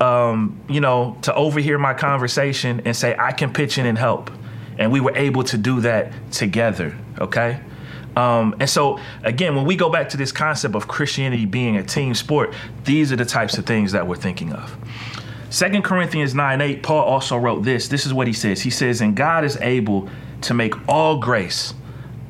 um, 0.00 0.60
you 0.68 0.80
know, 0.80 1.18
to 1.22 1.32
overhear 1.32 1.78
my 1.78 1.94
conversation 1.94 2.82
and 2.84 2.96
say, 2.96 3.14
I 3.16 3.30
can 3.30 3.52
pitch 3.52 3.78
in 3.78 3.86
and 3.86 3.96
help. 3.96 4.32
And 4.76 4.90
we 4.90 4.98
were 4.98 5.16
able 5.16 5.44
to 5.44 5.56
do 5.56 5.82
that 5.82 6.12
together, 6.32 6.98
okay? 7.20 7.60
Um, 8.16 8.56
and 8.60 8.68
so, 8.68 8.98
again, 9.22 9.54
when 9.54 9.64
we 9.64 9.76
go 9.76 9.88
back 9.88 10.08
to 10.10 10.16
this 10.16 10.32
concept 10.32 10.74
of 10.74 10.88
Christianity 10.88 11.46
being 11.46 11.76
a 11.76 11.82
team 11.82 12.14
sport, 12.14 12.54
these 12.84 13.12
are 13.12 13.16
the 13.16 13.24
types 13.24 13.56
of 13.56 13.66
things 13.66 13.92
that 13.92 14.06
we're 14.06 14.16
thinking 14.16 14.52
of. 14.52 14.76
Second 15.50 15.82
Corinthians 15.82 16.34
9 16.34 16.60
8, 16.60 16.82
Paul 16.82 17.02
also 17.02 17.36
wrote 17.36 17.64
this. 17.64 17.88
This 17.88 18.06
is 18.06 18.14
what 18.14 18.26
he 18.26 18.32
says. 18.32 18.62
He 18.62 18.70
says, 18.70 19.00
And 19.00 19.16
God 19.16 19.44
is 19.44 19.56
able 19.58 20.08
to 20.42 20.54
make 20.54 20.74
all 20.88 21.18
grace 21.18 21.74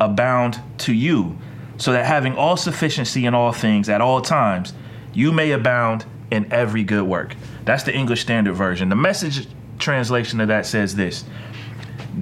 abound 0.01 0.61
to 0.79 0.93
you 0.93 1.37
so 1.77 1.93
that 1.93 2.07
having 2.07 2.37
all 2.37 2.57
sufficiency 2.57 3.27
in 3.27 3.35
all 3.35 3.53
things 3.53 3.89
at 3.89 4.01
all 4.01 4.21
times, 4.21 4.73
you 5.13 5.33
may 5.33 5.51
abound 5.53 6.05
in 6.31 6.51
every 6.53 6.85
good 6.85 7.05
work. 7.05 7.37
That's 7.65 7.83
the 7.83 7.95
English 7.95 8.23
Standard 8.23 8.55
Version. 8.55 8.89
The 8.89 8.97
message 8.97 9.47
translation 9.79 10.41
of 10.41 10.49
that 10.49 10.67
says 10.67 10.95
this 10.95 11.25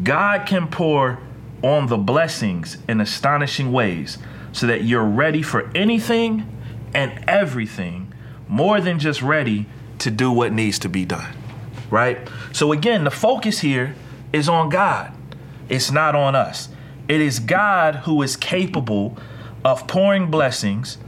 God 0.02 0.46
can 0.46 0.68
pour 0.68 1.18
on 1.62 1.86
the 1.86 1.96
blessings 1.96 2.78
in 2.88 3.00
astonishing 3.00 3.72
ways 3.72 4.18
so 4.52 4.66
that 4.66 4.84
you're 4.84 5.04
ready 5.04 5.42
for 5.42 5.70
anything 5.74 6.46
and 6.94 7.24
everything, 7.28 8.12
more 8.48 8.80
than 8.80 8.98
just 8.98 9.22
ready 9.22 9.66
to 9.98 10.10
do 10.10 10.30
what 10.30 10.52
needs 10.52 10.78
to 10.78 10.88
be 10.88 11.04
done. 11.04 11.34
Right? 11.90 12.18
So, 12.52 12.72
again, 12.72 13.04
the 13.04 13.10
focus 13.10 13.60
here 13.60 13.94
is 14.32 14.48
on 14.48 14.68
God, 14.68 15.12
it's 15.68 15.90
not 15.90 16.14
on 16.14 16.34
us. 16.34 16.68
It 17.08 17.20
is 17.20 17.40
God 17.40 17.96
who 17.96 18.20
is 18.22 18.36
capable 18.36 19.16
of 19.64 19.86
pouring 19.86 20.30
blessings, 20.30 20.98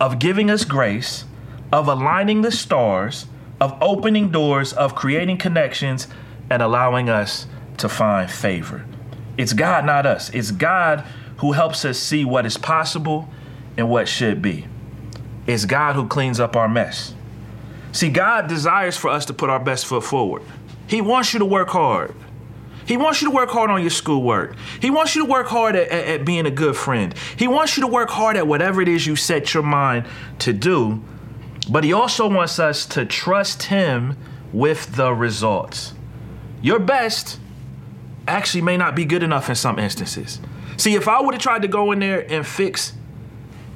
of 0.00 0.18
giving 0.18 0.50
us 0.50 0.64
grace, 0.64 1.24
of 1.72 1.88
aligning 1.88 2.42
the 2.42 2.52
stars, 2.52 3.26
of 3.60 3.76
opening 3.80 4.30
doors, 4.30 4.72
of 4.72 4.94
creating 4.94 5.38
connections, 5.38 6.06
and 6.48 6.62
allowing 6.62 7.08
us 7.08 7.46
to 7.78 7.88
find 7.88 8.30
favor. 8.30 8.84
It's 9.38 9.54
God, 9.54 9.86
not 9.86 10.04
us. 10.04 10.28
It's 10.30 10.50
God 10.50 11.04
who 11.38 11.52
helps 11.52 11.84
us 11.84 11.98
see 11.98 12.24
what 12.24 12.44
is 12.44 12.58
possible 12.58 13.30
and 13.76 13.88
what 13.88 14.08
should 14.08 14.42
be. 14.42 14.66
It's 15.46 15.64
God 15.64 15.94
who 15.94 16.08
cleans 16.08 16.40
up 16.40 16.56
our 16.56 16.68
mess. 16.68 17.14
See, 17.92 18.10
God 18.10 18.48
desires 18.48 18.96
for 18.96 19.08
us 19.08 19.24
to 19.26 19.32
put 19.32 19.48
our 19.48 19.60
best 19.60 19.86
foot 19.86 20.04
forward. 20.04 20.42
He 20.88 21.00
wants 21.00 21.32
you 21.32 21.38
to 21.38 21.44
work 21.44 21.68
hard. 21.68 22.14
He 22.84 22.96
wants 22.96 23.22
you 23.22 23.28
to 23.28 23.34
work 23.34 23.50
hard 23.50 23.70
on 23.70 23.80
your 23.80 23.90
schoolwork. 23.90 24.56
He 24.80 24.90
wants 24.90 25.14
you 25.14 25.24
to 25.24 25.30
work 25.30 25.46
hard 25.46 25.76
at, 25.76 25.88
at, 25.88 26.06
at 26.06 26.24
being 26.24 26.46
a 26.46 26.50
good 26.50 26.76
friend. 26.76 27.14
He 27.36 27.46
wants 27.46 27.76
you 27.76 27.82
to 27.82 27.86
work 27.86 28.10
hard 28.10 28.36
at 28.36 28.46
whatever 28.46 28.82
it 28.82 28.88
is 28.88 29.06
you 29.06 29.14
set 29.14 29.54
your 29.54 29.62
mind 29.62 30.06
to 30.40 30.52
do. 30.52 31.02
But 31.70 31.84
he 31.84 31.92
also 31.92 32.28
wants 32.28 32.58
us 32.58 32.86
to 32.86 33.04
trust 33.04 33.64
him 33.64 34.16
with 34.52 34.96
the 34.96 35.12
results. 35.12 35.92
Your 36.62 36.78
best 36.78 37.38
actually 38.28 38.62
may 38.62 38.76
not 38.76 38.94
be 38.94 39.04
good 39.04 39.22
enough 39.22 39.48
in 39.48 39.54
some 39.54 39.78
instances. 39.78 40.40
See, 40.76 40.94
if 40.94 41.08
I 41.08 41.20
would 41.20 41.34
have 41.34 41.42
tried 41.42 41.62
to 41.62 41.68
go 41.68 41.92
in 41.92 41.98
there 41.98 42.30
and 42.30 42.46
fix 42.46 42.92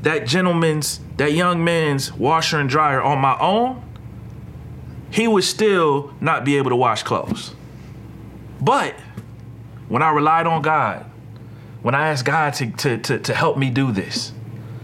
that 0.03 0.27
gentleman's, 0.27 1.01
that 1.17 1.33
young 1.33 1.65
man's 1.65 2.13
washer 2.13 2.59
and 2.59 2.69
dryer 2.69 3.03
on 3.03 3.19
my 3.19 3.39
own, 3.39 3.83
he 5.11 5.29
would 5.29 5.45
still 5.45 6.15
not 6.21 6.45
be 6.45 6.57
able 6.57 6.71
to 6.71 6.77
wash 6.77 7.03
clothes. 7.03 7.55
But 8.61 8.95
when 9.89 10.03
I 10.03 10.11
relied 10.11 10.47
on 10.47 10.63
God, 10.63 11.05
when 11.83 11.95
I 11.95 12.09
asked 12.09 12.25
God 12.25 12.55
to, 12.55 12.71
to, 12.71 12.99
to, 12.99 13.19
to 13.19 13.35
help 13.35 13.59
me 13.59 13.71
do 13.71 13.93
this, 13.93 14.33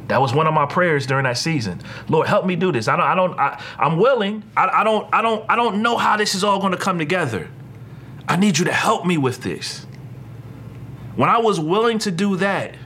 that 0.08 0.20
was 0.20 0.34
one 0.34 0.46
of 0.46 0.54
my 0.54 0.66
prayers 0.66 1.06
during 1.06 1.24
that 1.24 1.38
season. 1.38 1.80
Lord, 2.08 2.26
help 2.26 2.44
me 2.46 2.56
do 2.56 2.72
this. 2.72 2.88
I 2.88 2.96
don't, 2.96 3.06
I 3.06 3.14
don't, 3.14 3.38
I, 3.38 3.62
I'm 3.78 3.98
willing. 3.98 4.42
I, 4.56 4.68
I 4.80 4.84
don't, 4.84 5.08
I 5.12 5.22
don't, 5.22 5.44
I 5.48 5.56
don't 5.56 5.82
know 5.82 5.96
how 5.96 6.16
this 6.16 6.34
is 6.34 6.42
all 6.42 6.60
going 6.60 6.72
to 6.72 6.78
come 6.78 6.98
together. 6.98 7.48
I 8.28 8.36
need 8.36 8.58
you 8.58 8.66
to 8.66 8.72
help 8.72 9.06
me 9.06 9.16
with 9.16 9.42
this. 9.42 9.86
When 11.16 11.30
I 11.30 11.38
was 11.38 11.58
willing 11.58 11.98
to 12.00 12.10
do 12.10 12.36
that, 12.36 12.76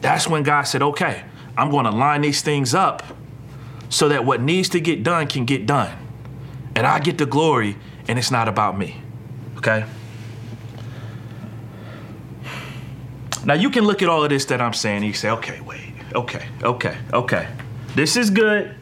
that's 0.00 0.26
when 0.26 0.42
God 0.42 0.62
said, 0.62 0.82
okay, 0.82 1.22
I'm 1.56 1.70
going 1.70 1.84
to 1.84 1.90
line 1.90 2.22
these 2.22 2.40
things 2.40 2.74
up 2.74 3.02
so 3.90 4.08
that 4.08 4.24
what 4.24 4.40
needs 4.40 4.70
to 4.70 4.80
get 4.80 5.02
done 5.02 5.26
can 5.26 5.44
get 5.44 5.66
done. 5.66 5.96
And 6.74 6.86
I 6.86 6.98
get 7.00 7.18
the 7.18 7.26
glory, 7.26 7.76
and 8.08 8.18
it's 8.18 8.30
not 8.30 8.48
about 8.48 8.78
me. 8.78 9.02
Okay? 9.58 9.84
Now 13.44 13.54
you 13.54 13.70
can 13.70 13.84
look 13.84 14.02
at 14.02 14.08
all 14.08 14.24
of 14.24 14.30
this 14.30 14.46
that 14.46 14.60
I'm 14.60 14.72
saying 14.72 14.98
and 14.98 15.06
you 15.06 15.12
say, 15.12 15.30
okay, 15.30 15.60
wait, 15.60 15.92
okay, 16.14 16.48
okay, 16.62 16.96
okay. 17.12 17.48
This 17.94 18.16
is 18.16 18.30
good. 18.30 18.74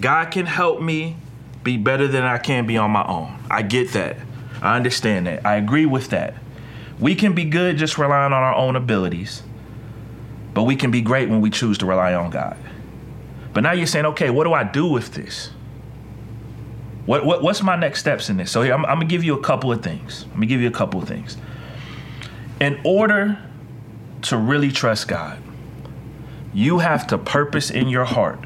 God 0.00 0.26
can 0.26 0.46
help 0.46 0.80
me 0.80 1.16
be 1.62 1.76
better 1.76 2.06
than 2.06 2.22
I 2.22 2.38
can 2.38 2.66
be 2.66 2.76
on 2.76 2.90
my 2.90 3.04
own. 3.06 3.38
I 3.50 3.62
get 3.62 3.92
that. 3.92 4.16
I 4.62 4.76
understand 4.76 5.26
that. 5.26 5.44
I 5.46 5.56
agree 5.56 5.86
with 5.86 6.10
that. 6.10 6.34
We 6.98 7.14
can 7.14 7.34
be 7.34 7.44
good 7.44 7.78
just 7.78 7.96
relying 7.96 8.32
on 8.32 8.42
our 8.42 8.54
own 8.54 8.76
abilities, 8.76 9.42
but 10.52 10.64
we 10.64 10.76
can 10.76 10.90
be 10.90 11.00
great 11.00 11.28
when 11.28 11.40
we 11.40 11.50
choose 11.50 11.78
to 11.78 11.86
rely 11.86 12.14
on 12.14 12.30
God. 12.30 12.56
But 13.52 13.62
now 13.62 13.72
you're 13.72 13.86
saying, 13.86 14.06
okay, 14.06 14.30
what 14.30 14.44
do 14.44 14.52
I 14.52 14.64
do 14.64 14.86
with 14.86 15.14
this? 15.14 15.50
What, 17.06 17.24
what 17.24 17.42
what's 17.42 17.62
my 17.62 17.76
next 17.76 18.00
steps 18.00 18.28
in 18.28 18.36
this? 18.36 18.50
So 18.50 18.62
here, 18.62 18.74
I'm, 18.74 18.84
I'm 18.84 18.96
gonna 18.96 19.06
give 19.06 19.24
you 19.24 19.34
a 19.34 19.40
couple 19.40 19.72
of 19.72 19.82
things. 19.82 20.26
Let 20.28 20.38
me 20.38 20.46
give 20.46 20.60
you 20.60 20.68
a 20.68 20.72
couple 20.72 21.00
of 21.02 21.08
things. 21.08 21.36
In 22.60 22.78
order 22.84 23.38
to 24.22 24.36
really 24.36 24.70
trust 24.70 25.08
God, 25.08 25.42
you 26.52 26.78
have 26.78 27.06
to 27.08 27.18
purpose 27.18 27.70
in 27.70 27.88
your 27.88 28.04
heart 28.04 28.44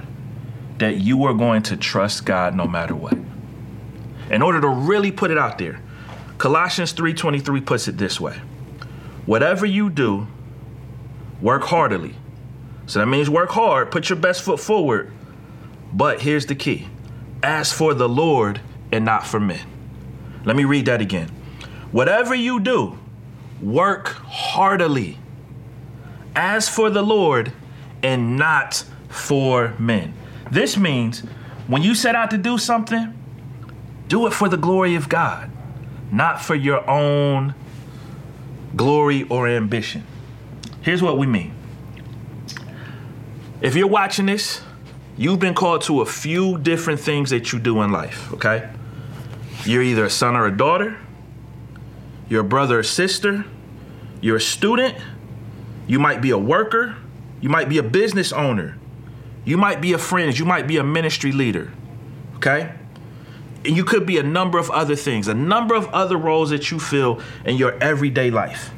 that 0.78 0.98
you 0.98 1.24
are 1.24 1.34
going 1.34 1.62
to 1.64 1.76
trust 1.76 2.24
God 2.24 2.54
no 2.54 2.66
matter 2.66 2.94
what. 2.94 3.16
In 4.30 4.42
order 4.42 4.60
to 4.60 4.68
really 4.68 5.10
put 5.10 5.30
it 5.30 5.38
out 5.38 5.58
there, 5.58 5.80
Colossians 6.44 6.92
3:23 6.92 7.62
puts 7.62 7.88
it 7.88 7.96
this 7.96 8.20
way. 8.20 8.36
Whatever 9.24 9.64
you 9.64 9.88
do, 9.88 10.26
work 11.40 11.62
heartily. 11.62 12.16
So 12.84 12.98
that 12.98 13.06
means 13.06 13.30
work 13.30 13.52
hard, 13.52 13.90
put 13.90 14.10
your 14.10 14.18
best 14.18 14.42
foot 14.42 14.60
forward. 14.60 15.10
But 15.90 16.20
here's 16.20 16.44
the 16.44 16.54
key. 16.54 16.88
Ask 17.42 17.74
for 17.74 17.94
the 17.94 18.10
Lord 18.10 18.60
and 18.92 19.06
not 19.06 19.26
for 19.26 19.40
men. 19.40 19.62
Let 20.44 20.54
me 20.54 20.64
read 20.64 20.84
that 20.84 21.00
again. 21.00 21.30
Whatever 21.92 22.34
you 22.34 22.60
do, 22.60 22.98
work 23.62 24.08
heartily. 24.26 25.16
As 26.36 26.68
for 26.68 26.90
the 26.90 27.00
Lord 27.00 27.54
and 28.02 28.36
not 28.36 28.84
for 29.08 29.72
men. 29.78 30.12
This 30.50 30.76
means 30.76 31.20
when 31.68 31.80
you 31.82 31.94
set 31.94 32.14
out 32.14 32.30
to 32.32 32.36
do 32.36 32.58
something, 32.58 33.14
do 34.08 34.26
it 34.26 34.34
for 34.34 34.50
the 34.50 34.58
glory 34.58 34.94
of 34.94 35.08
God, 35.08 35.50
not 36.10 36.42
for 36.42 36.54
your 36.54 36.88
own 36.88 37.54
glory 38.76 39.24
or 39.24 39.48
ambition. 39.48 40.04
Here's 40.82 41.02
what 41.02 41.18
we 41.18 41.26
mean. 41.26 41.52
If 43.60 43.74
you're 43.74 43.88
watching 43.88 44.26
this, 44.26 44.60
you've 45.16 45.38
been 45.38 45.54
called 45.54 45.82
to 45.82 46.00
a 46.00 46.06
few 46.06 46.58
different 46.58 47.00
things 47.00 47.30
that 47.30 47.52
you 47.52 47.58
do 47.58 47.82
in 47.82 47.92
life, 47.92 48.32
okay? 48.34 48.70
You're 49.64 49.82
either 49.82 50.04
a 50.04 50.10
son 50.10 50.36
or 50.36 50.46
a 50.46 50.54
daughter, 50.54 50.98
you're 52.28 52.42
a 52.42 52.44
brother 52.44 52.80
or 52.80 52.82
sister, 52.82 53.44
you're 54.20 54.36
a 54.36 54.40
student, 54.40 54.96
you 55.86 55.98
might 55.98 56.20
be 56.20 56.30
a 56.30 56.38
worker, 56.38 56.96
you 57.40 57.48
might 57.48 57.68
be 57.68 57.78
a 57.78 57.82
business 57.82 58.32
owner, 58.32 58.76
you 59.44 59.56
might 59.56 59.80
be 59.80 59.92
a 59.92 59.98
friend, 59.98 60.38
you 60.38 60.44
might 60.44 60.66
be 60.66 60.76
a 60.76 60.84
ministry 60.84 61.32
leader, 61.32 61.72
okay? 62.36 62.72
And 63.64 63.76
you 63.76 63.84
could 63.84 64.06
be 64.06 64.18
a 64.18 64.22
number 64.22 64.58
of 64.58 64.70
other 64.70 64.96
things, 64.96 65.28
a 65.28 65.34
number 65.34 65.74
of 65.74 65.86
other 65.88 66.16
roles 66.16 66.50
that 66.50 66.70
you 66.70 66.78
fill 66.78 67.20
in 67.44 67.56
your 67.56 67.72
everyday 67.82 68.30
life. 68.30 68.70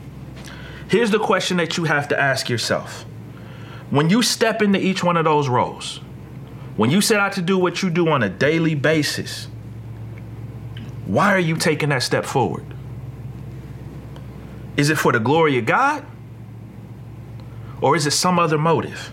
Here's 0.88 1.11
the 1.11 1.19
question 1.19 1.57
that 1.57 1.76
you 1.76 1.85
have 1.85 2.09
to 2.09 2.21
ask 2.21 2.49
yourself. 2.49 3.05
When 3.90 4.11
you 4.11 4.23
step 4.23 4.62
into 4.62 4.81
each 4.81 5.02
one 5.02 5.16
of 5.16 5.25
those 5.25 5.49
roles, 5.49 6.00
when 6.76 6.90
you 6.90 7.00
set 7.00 7.19
out 7.19 7.33
to 7.33 7.43
do 7.43 7.59
what 7.59 7.83
you 7.83 7.90
do 7.90 8.09
on 8.09 8.23
a 8.23 8.28
daily 8.28 8.75
basis, 8.75 9.49
why 11.07 11.33
are 11.33 11.40
you 11.40 11.57
taking 11.57 11.88
that 11.88 12.02
step 12.02 12.25
forward? 12.25 12.64
Is 14.76 14.90
it 14.90 14.99
for 14.99 15.12
the 15.12 15.21
glory 15.21 15.59
of 15.59 15.66
God? 15.66 16.05
Or 17.81 17.97
is 17.97 18.07
it 18.07 18.12
some 18.12 18.38
other 18.38 18.59
motive? 18.59 19.12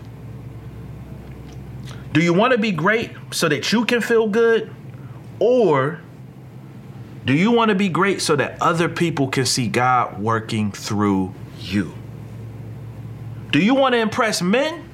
Do 2.12 2.20
you 2.22 2.32
want 2.32 2.52
to 2.52 2.58
be 2.58 2.70
great 2.70 3.10
so 3.30 3.48
that 3.48 3.72
you 3.72 3.84
can 3.84 4.00
feel 4.00 4.28
good? 4.28 4.70
Or 5.38 6.00
do 7.24 7.32
you 7.32 7.50
want 7.50 7.70
to 7.70 7.74
be 7.74 7.88
great 7.88 8.20
so 8.20 8.36
that 8.36 8.60
other 8.60 8.88
people 8.88 9.28
can 9.28 9.46
see 9.46 9.68
God 9.68 10.20
working 10.20 10.72
through 10.72 11.34
you? 11.58 11.94
Do 13.50 13.58
you 13.58 13.74
want 13.74 13.94
to 13.94 13.98
impress 13.98 14.42
men? 14.42 14.88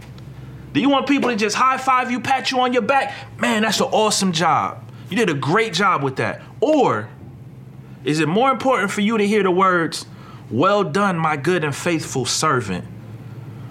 Do 0.73 0.81
you 0.81 0.89
want 0.89 1.09
people 1.09 1.31
to 1.31 1.37
just 1.37 1.57
high 1.57 1.79
five 1.79 2.11
you, 2.11 2.21
pat 2.21 2.51
you 2.51 2.61
on 2.61 2.73
your 2.73 2.83
back? 2.83 3.15
Man, 3.41 3.63
that's 3.63 3.81
an 3.81 3.87
awesome 3.87 4.33
job. 4.33 4.85
You 5.09 5.17
did 5.17 5.29
a 5.29 5.35
great 5.35 5.73
job 5.73 6.03
with 6.03 6.17
that. 6.17 6.43
Or 6.61 7.09
is 8.05 8.21
it 8.21 8.29
more 8.29 8.51
important 8.51 8.91
for 8.91 9.01
you 9.01 9.19
to 9.19 9.27
hear 9.27 9.43
the 9.43 9.51
words, 9.51 10.07
Well 10.51 10.85
done, 10.85 11.19
my 11.19 11.37
good 11.37 11.65
and 11.65 11.75
faithful 11.75 12.27
servant, 12.27 12.85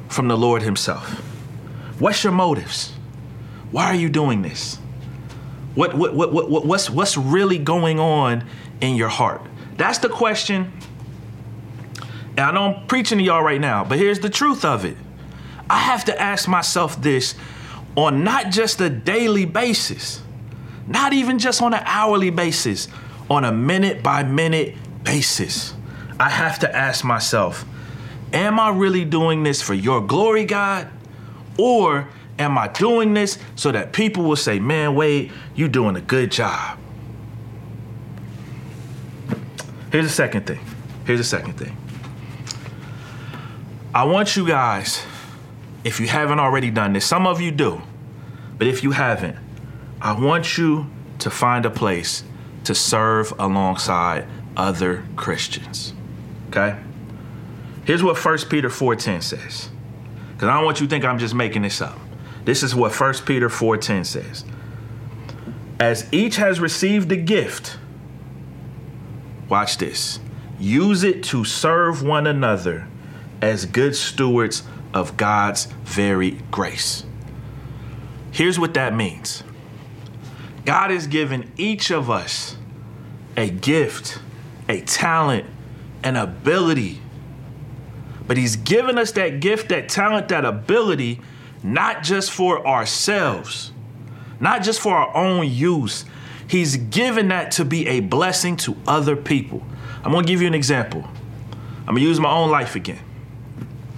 from 0.09 0.27
the 0.27 0.37
Lord 0.37 0.61
Himself? 0.61 1.09
What's 1.99 2.23
your 2.23 2.33
motives? 2.33 2.91
Why 3.71 3.85
are 3.85 3.95
you 3.95 4.09
doing 4.09 4.41
this? 4.41 4.79
What, 5.79 5.93
what, 5.93 6.13
what, 6.13 6.33
what, 6.33 6.65
what's, 6.65 6.89
what's 6.89 7.15
really 7.15 7.57
going 7.57 8.01
on 8.01 8.43
in 8.81 8.97
your 8.97 9.07
heart? 9.07 9.41
That's 9.77 9.99
the 9.99 10.09
question. 10.09 10.73
And 12.31 12.39
I 12.41 12.51
know 12.51 12.73
I'm 12.73 12.87
preaching 12.87 13.17
to 13.19 13.23
y'all 13.23 13.41
right 13.41 13.61
now, 13.61 13.85
but 13.85 13.97
here's 13.97 14.19
the 14.19 14.29
truth 14.29 14.65
of 14.65 14.83
it. 14.83 14.97
I 15.69 15.77
have 15.77 16.03
to 16.05 16.21
ask 16.21 16.49
myself 16.49 17.01
this 17.01 17.33
on 17.95 18.25
not 18.25 18.49
just 18.49 18.81
a 18.81 18.89
daily 18.89 19.45
basis, 19.45 20.21
not 20.85 21.13
even 21.13 21.39
just 21.39 21.61
on 21.61 21.73
an 21.73 21.83
hourly 21.85 22.29
basis, 22.29 22.89
on 23.29 23.45
a 23.45 23.51
minute 23.53 24.03
by 24.03 24.23
minute 24.23 24.75
basis. 25.05 25.73
I 26.19 26.29
have 26.29 26.59
to 26.59 26.75
ask 26.75 27.05
myself, 27.05 27.63
am 28.33 28.59
I 28.59 28.71
really 28.71 29.05
doing 29.05 29.43
this 29.43 29.61
for 29.61 29.75
your 29.75 30.01
glory, 30.01 30.43
God? 30.43 30.89
Or 31.57 32.09
am 32.39 32.57
I 32.57 32.69
doing 32.69 33.13
this 33.13 33.37
so 33.55 33.71
that 33.71 33.91
people 33.93 34.23
will 34.23 34.37
say, 34.37 34.59
man, 34.59 34.95
Wade, 34.95 35.31
you 35.53 35.65
are 35.65 35.69
doing 35.69 35.95
a 35.95 36.01
good 36.01 36.31
job? 36.31 36.79
Here's 39.91 40.05
the 40.05 40.11
second 40.11 40.47
thing. 40.47 40.59
Here's 41.05 41.19
the 41.19 41.25
second 41.25 41.53
thing. 41.53 41.75
I 43.93 44.03
want 44.05 44.35
you 44.35 44.47
guys, 44.47 45.03
if 45.83 45.99
you 45.99 46.07
haven't 46.07 46.39
already 46.39 46.71
done 46.71 46.93
this, 46.93 47.05
some 47.05 47.27
of 47.27 47.41
you 47.41 47.51
do, 47.51 47.81
but 48.57 48.67
if 48.67 48.83
you 48.83 48.91
haven't, 48.91 49.35
I 50.01 50.13
want 50.13 50.57
you 50.57 50.89
to 51.19 51.29
find 51.29 51.65
a 51.65 51.69
place 51.69 52.23
to 52.63 52.75
serve 52.75 53.33
alongside 53.39 54.25
other 54.55 55.03
Christians. 55.15 55.93
Okay? 56.49 56.77
Here's 57.85 58.03
what 58.03 58.23
1 58.23 58.37
Peter 58.49 58.69
4:10 58.69 59.23
says. 59.23 59.69
Cuz 60.37 60.47
I 60.47 60.53
don't 60.53 60.63
want 60.63 60.79
you 60.79 60.85
to 60.85 60.89
think 60.89 61.03
I'm 61.03 61.17
just 61.17 61.33
making 61.33 61.63
this 61.63 61.81
up. 61.81 61.99
This 62.49 62.63
is 62.63 62.73
what 62.73 62.91
1 62.91 63.27
Peter 63.27 63.47
4:10 63.47 64.03
says. 64.03 64.43
As 65.79 66.07
each 66.11 66.37
has 66.37 66.59
received 66.59 67.11
a 67.11 67.15
gift, 67.15 67.77
watch 69.47 69.77
this. 69.77 70.19
Use 70.59 71.03
it 71.03 71.21
to 71.25 71.45
serve 71.45 72.01
one 72.01 72.25
another 72.25 72.87
as 73.39 73.67
good 73.67 73.95
stewards 73.95 74.63
of 74.95 75.15
God's 75.15 75.67
very 75.85 76.39
grace. 76.49 77.05
Here's 78.31 78.57
what 78.57 78.73
that 78.73 78.95
means. 78.95 79.43
God 80.65 80.89
has 80.89 81.05
given 81.05 81.51
each 81.55 81.91
of 81.91 82.09
us 82.09 82.57
a 83.37 83.47
gift, 83.51 84.17
a 84.67 84.81
talent, 84.81 85.45
an 86.03 86.15
ability. 86.15 86.99
But 88.25 88.37
He's 88.37 88.55
given 88.55 88.97
us 88.97 89.11
that 89.11 89.39
gift, 89.39 89.69
that 89.69 89.87
talent, 89.87 90.29
that 90.29 90.45
ability 90.45 91.21
not 91.63 92.03
just 92.03 92.31
for 92.31 92.65
ourselves, 92.65 93.71
not 94.39 94.63
just 94.63 94.79
for 94.79 94.95
our 94.95 95.15
own 95.15 95.49
use. 95.49 96.05
He's 96.47 96.77
given 96.77 97.27
that 97.27 97.51
to 97.51 97.65
be 97.65 97.87
a 97.87 97.99
blessing 97.99 98.57
to 98.57 98.75
other 98.87 99.15
people. 99.15 99.63
I'm 100.03 100.11
gonna 100.11 100.25
give 100.25 100.41
you 100.41 100.47
an 100.47 100.53
example. 100.53 101.03
I'm 101.81 101.95
gonna 101.95 102.01
use 102.01 102.19
my 102.19 102.31
own 102.31 102.49
life 102.49 102.75
again. 102.75 102.99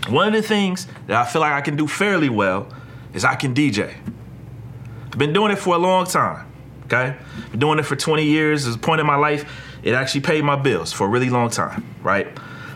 One 0.10 0.28
of 0.28 0.34
the 0.34 0.42
things 0.42 0.88
that 1.08 1.16
I 1.16 1.30
feel 1.30 1.42
like 1.42 1.54
I 1.54 1.62
can 1.62 1.76
do 1.76 1.88
fairly 1.88 2.30
well 2.30 2.68
is 3.14 3.24
I 3.24 3.36
can 3.36 3.54
DJ. 3.54 3.94
I've 5.06 5.18
been 5.18 5.34
doing 5.34 5.52
it 5.52 5.60
for 5.60 5.76
a 5.76 5.78
long 5.78 6.06
time, 6.06 6.48
okay? 6.86 7.16
Been 7.52 7.60
doing 7.60 7.80
it 7.80 7.84
for 7.84 7.96
20 7.96 8.24
years. 8.24 8.68
At 8.68 8.76
a 8.76 8.80
point 8.80 9.02
in 9.02 9.06
my 9.06 9.16
life, 9.16 9.46
it 9.84 9.94
actually 9.94 10.22
paid 10.22 10.44
my 10.44 10.56
bills 10.56 10.92
for 10.92 11.06
a 11.06 11.10
really 11.10 11.30
long 11.30 11.50
time, 11.50 11.86
right? 12.02 12.28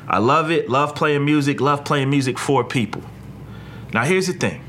I 0.08 0.20
love 0.20 0.52
it, 0.52 0.70
love 0.70 0.96
playing 0.96 1.26
music, 1.26 1.60
love 1.62 1.84
playing 1.84 2.10
music 2.10 2.38
for 2.38 2.64
people. 2.64 3.02
Now, 3.94 4.04
here's 4.04 4.28
the 4.28 4.34
thing 4.34 4.62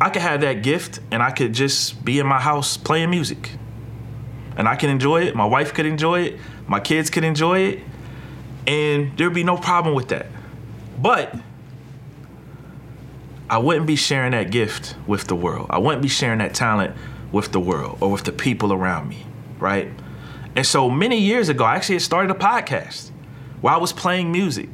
I 0.00 0.10
could 0.10 0.22
have 0.22 0.40
that 0.42 0.62
gift 0.62 1.00
and 1.10 1.22
I 1.22 1.30
could 1.30 1.52
just 1.52 2.04
be 2.04 2.18
in 2.18 2.26
my 2.26 2.40
house 2.40 2.76
playing 2.76 3.10
music. 3.10 3.50
And 4.56 4.68
I 4.68 4.76
can 4.76 4.90
enjoy 4.90 5.22
it. 5.22 5.34
My 5.34 5.44
wife 5.44 5.74
could 5.74 5.86
enjoy 5.86 6.22
it. 6.22 6.40
My 6.66 6.80
kids 6.80 7.10
could 7.10 7.24
enjoy 7.24 7.60
it. 7.60 7.80
And 8.66 9.16
there'd 9.16 9.34
be 9.34 9.44
no 9.44 9.56
problem 9.56 9.94
with 9.94 10.08
that. 10.08 10.26
But 11.00 11.34
I 13.48 13.58
wouldn't 13.58 13.86
be 13.86 13.96
sharing 13.96 14.32
that 14.32 14.50
gift 14.50 14.96
with 15.06 15.28
the 15.28 15.36
world. 15.36 15.68
I 15.70 15.78
wouldn't 15.78 16.02
be 16.02 16.08
sharing 16.08 16.38
that 16.38 16.54
talent 16.54 16.96
with 17.30 17.52
the 17.52 17.60
world 17.60 17.98
or 18.00 18.10
with 18.10 18.24
the 18.24 18.32
people 18.32 18.72
around 18.72 19.08
me, 19.08 19.24
right? 19.58 19.90
And 20.56 20.66
so 20.66 20.90
many 20.90 21.18
years 21.18 21.48
ago, 21.48 21.64
I 21.64 21.76
actually 21.76 21.98
started 22.00 22.30
a 22.30 22.38
podcast 22.38 23.10
where 23.60 23.74
I 23.74 23.76
was 23.76 23.92
playing 23.92 24.32
music. 24.32 24.68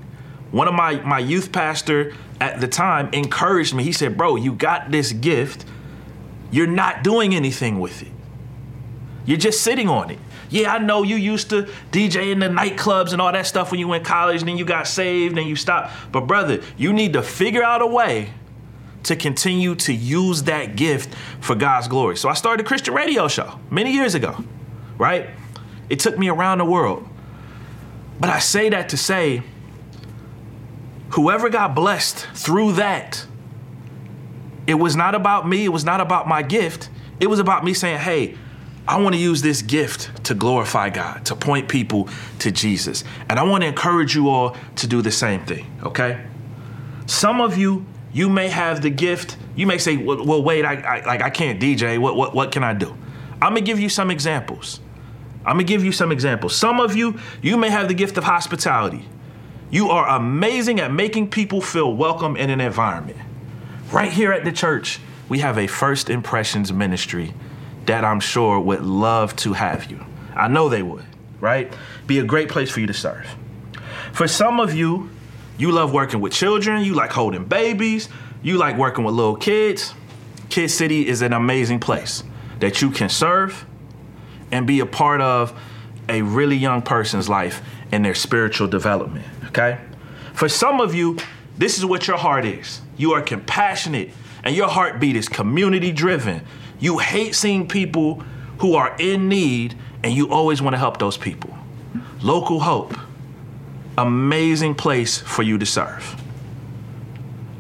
One 0.52 0.68
of 0.68 0.75
my, 0.75 0.97
my 1.00 1.18
youth 1.18 1.50
pastor 1.50 2.14
at 2.40 2.61
the 2.61 2.68
time 2.68 3.12
encouraged 3.12 3.75
me. 3.75 3.82
He 3.82 3.92
said, 3.92 4.16
Bro, 4.16 4.37
you 4.37 4.52
got 4.52 4.90
this 4.90 5.12
gift. 5.12 5.64
you're 6.50 6.66
not 6.66 7.02
doing 7.02 7.35
anything 7.35 7.80
with 7.80 8.02
it. 8.02 8.12
You're 9.25 9.38
just 9.38 9.62
sitting 9.62 9.88
on 9.88 10.11
it. 10.11 10.18
Yeah, 10.50 10.75
I 10.75 10.78
know 10.78 11.02
you 11.02 11.16
used 11.16 11.49
to 11.50 11.62
DJ 11.90 12.30
in 12.30 12.38
the 12.38 12.49
nightclubs 12.49 13.12
and 13.12 13.23
all 13.23 13.32
that 13.32 13.47
stuff 13.47 13.71
when 13.71 13.80
you 13.80 13.88
went 13.88 14.04
college, 14.04 14.42
and 14.42 14.49
then 14.49 14.59
you 14.59 14.66
got 14.66 14.87
saved 14.87 15.38
and 15.38 15.49
you 15.49 15.56
stopped. 15.56 15.92
But 16.12 16.26
brother, 16.26 16.61
you 16.76 16.92
need 16.92 17.14
to 17.14 17.23
figure 17.23 17.62
out 17.62 17.80
a 17.80 17.87
way 17.87 18.32
to 19.04 19.16
continue 19.16 19.75
to 19.75 19.92
use 19.92 20.42
that 20.44 20.76
gift 20.76 21.14
for 21.40 21.54
God's 21.54 21.88
glory. 21.88 22.16
So 22.16 22.28
I 22.28 22.35
started 22.35 22.64
a 22.64 22.68
Christian 22.68 22.92
radio 22.92 23.28
show 23.28 23.59
many 23.71 23.92
years 23.92 24.14
ago, 24.14 24.44
right? 24.99 25.30
It 25.88 25.99
took 26.00 26.18
me 26.18 26.28
around 26.28 26.59
the 26.59 26.64
world. 26.66 27.09
But 28.21 28.28
I 28.30 28.38
say 28.38 28.68
that 28.68 28.90
to 28.90 28.97
say, 28.97 29.42
whoever 31.12 31.49
got 31.49 31.75
blessed 31.75 32.26
through 32.35 32.73
that, 32.73 33.26
it 34.66 34.75
was 34.75 34.97
not 34.97 35.14
about 35.14 35.49
me, 35.49 35.64
it 35.64 35.69
was 35.69 35.85
not 35.85 36.00
about 36.00 36.28
my 36.28 36.42
gift. 36.42 36.88
It 37.21 37.26
was 37.26 37.38
about 37.38 37.64
me 37.64 37.75
saying, 37.75 37.99
hey, 37.99 38.37
I 38.87 39.00
want 39.00 39.14
to 39.14 39.21
use 39.21 39.42
this 39.42 39.62
gift 39.62 40.25
to 40.25 40.35
glorify 40.35 40.90
God, 40.90 41.25
to 41.26 41.37
point 41.37 41.69
people 41.69 42.09
to 42.40 42.50
Jesus. 42.50 43.04
And 43.28 43.38
I 43.38 43.45
want 43.45 43.62
to 43.62 43.69
encourage 43.69 44.14
you 44.14 44.28
all 44.28 44.57
to 44.76 44.87
do 44.87 45.02
the 45.02 45.11
same 45.11 45.45
thing, 45.45 45.66
okay? 45.85 46.25
Some 47.07 47.40
of 47.40 47.57
you, 47.57 47.87
you 48.12 48.28
may 48.28 48.49
have 48.49 48.83
the 48.83 48.90
gift. 48.90 49.37
You 49.54 49.66
may 49.66 49.78
say, 49.78 49.97
well, 49.97 50.25
well 50.25 50.42
wait, 50.42 50.64
I, 50.64 50.75
I, 50.75 51.04
like, 51.04 51.23
I 51.23 51.31
can't 51.31 51.61
DJ. 51.61 51.99
What, 51.99 52.16
what, 52.16 52.35
what 52.35 52.50
can 52.50 52.64
I 52.64 52.75
do? 52.75 52.97
I'm 53.40 53.52
going 53.52 53.57
to 53.57 53.61
give 53.62 53.78
you 53.78 53.88
some 53.88 54.11
examples. 54.11 54.81
I'm 55.45 55.57
going 55.57 55.66
to 55.66 55.73
give 55.73 55.85
you 55.85 55.92
some 55.92 56.11
examples. 56.11 56.57
Some 56.57 56.81
of 56.81 56.97
you, 56.97 57.19
you 57.40 57.57
may 57.57 57.71
have 57.71 57.88
the 57.88 57.95
gift 57.95 58.16
of 58.16 58.25
hospitality. 58.25 59.09
You 59.73 59.88
are 59.88 60.07
amazing 60.07 60.81
at 60.81 60.93
making 60.93 61.31
people 61.31 61.62
feel 61.62 61.97
welcome 61.97 62.37
in 62.37 62.50
an 62.50 62.61
environment. 62.61 63.17
Right 63.91 64.12
here 64.12 64.31
at 64.31 64.45
the 64.45 64.52
church, 64.52 65.00
we 65.31 65.38
have 65.38 65.57
a 65.57 65.67
first 65.67 66.11
impressions 66.11 66.71
ministry 66.71 67.33
that 67.87 68.05
I'm 68.05 68.21
sure 68.21 68.61
would 68.61 68.83
love 68.83 69.35
to 69.37 69.55
have 69.55 69.91
you. 69.91 70.05
I 70.37 70.49
know 70.49 70.69
they 70.69 70.83
would, 70.83 71.07
right? 71.41 71.73
Be 72.07 72.19
a 72.19 72.23
great 72.23 72.50
place 72.50 72.71
for 72.71 72.81
you 72.81 72.87
to 72.87 72.93
serve. 72.93 73.26
For 74.12 74.29
some 74.29 74.61
of 74.61 74.75
you, 74.75 75.09
you 75.57 75.73
love 75.73 75.91
working 75.95 76.21
with 76.21 76.35
children, 76.35 76.85
you 76.85 76.93
like 76.93 77.11
holding 77.11 77.47
babies, 77.47 78.11
you 78.43 78.59
like 78.59 78.76
working 78.76 79.05
with 79.05 79.14
little 79.14 79.37
kids. 79.37 79.95
Kid 80.50 80.71
City 80.71 81.09
is 81.09 81.23
an 81.23 81.33
amazing 81.33 81.81
place 81.81 82.23
that 82.61 82.83
you 82.83 82.91
can 82.91 83.09
serve 83.09 83.64
and 84.50 84.67
be 84.67 84.81
a 84.81 84.87
part 84.87 85.23
of 85.23 85.59
a 86.11 86.21
really 86.21 86.57
young 86.57 86.83
person's 86.83 87.31
life 87.31 87.62
and 87.91 88.05
their 88.05 88.14
spiritual 88.14 88.69
development, 88.69 89.25
okay? 89.52 89.78
For 90.32 90.49
some 90.49 90.80
of 90.80 90.94
you, 90.94 91.18
this 91.59 91.78
is 91.78 91.85
what 91.85 92.06
your 92.06 92.16
heart 92.16 92.44
is. 92.44 92.80
You 92.97 93.12
are 93.12 93.23
compassionate 93.23 94.11
and 94.42 94.56
your 94.56 94.68
heartbeat 94.68 95.14
is 95.14 95.28
community 95.28 95.92
driven. 95.92 96.44
You 96.80 96.99
hate 96.99 97.35
seeing 97.35 97.68
people 97.68 98.25
who 98.59 98.75
are 98.75 98.97
in 98.99 99.28
need 99.28 99.76
and 100.02 100.12
you 100.14 100.30
always 100.30 100.61
want 100.62 100.75
to 100.75 100.78
help 100.78 100.99
those 100.99 101.16
people. 101.16 101.56
Local 102.23 102.61
Hope, 102.61 102.97
amazing 103.99 104.75
place 104.75 105.18
for 105.18 105.42
you 105.42 105.59
to 105.59 105.66
serve. 105.66 106.16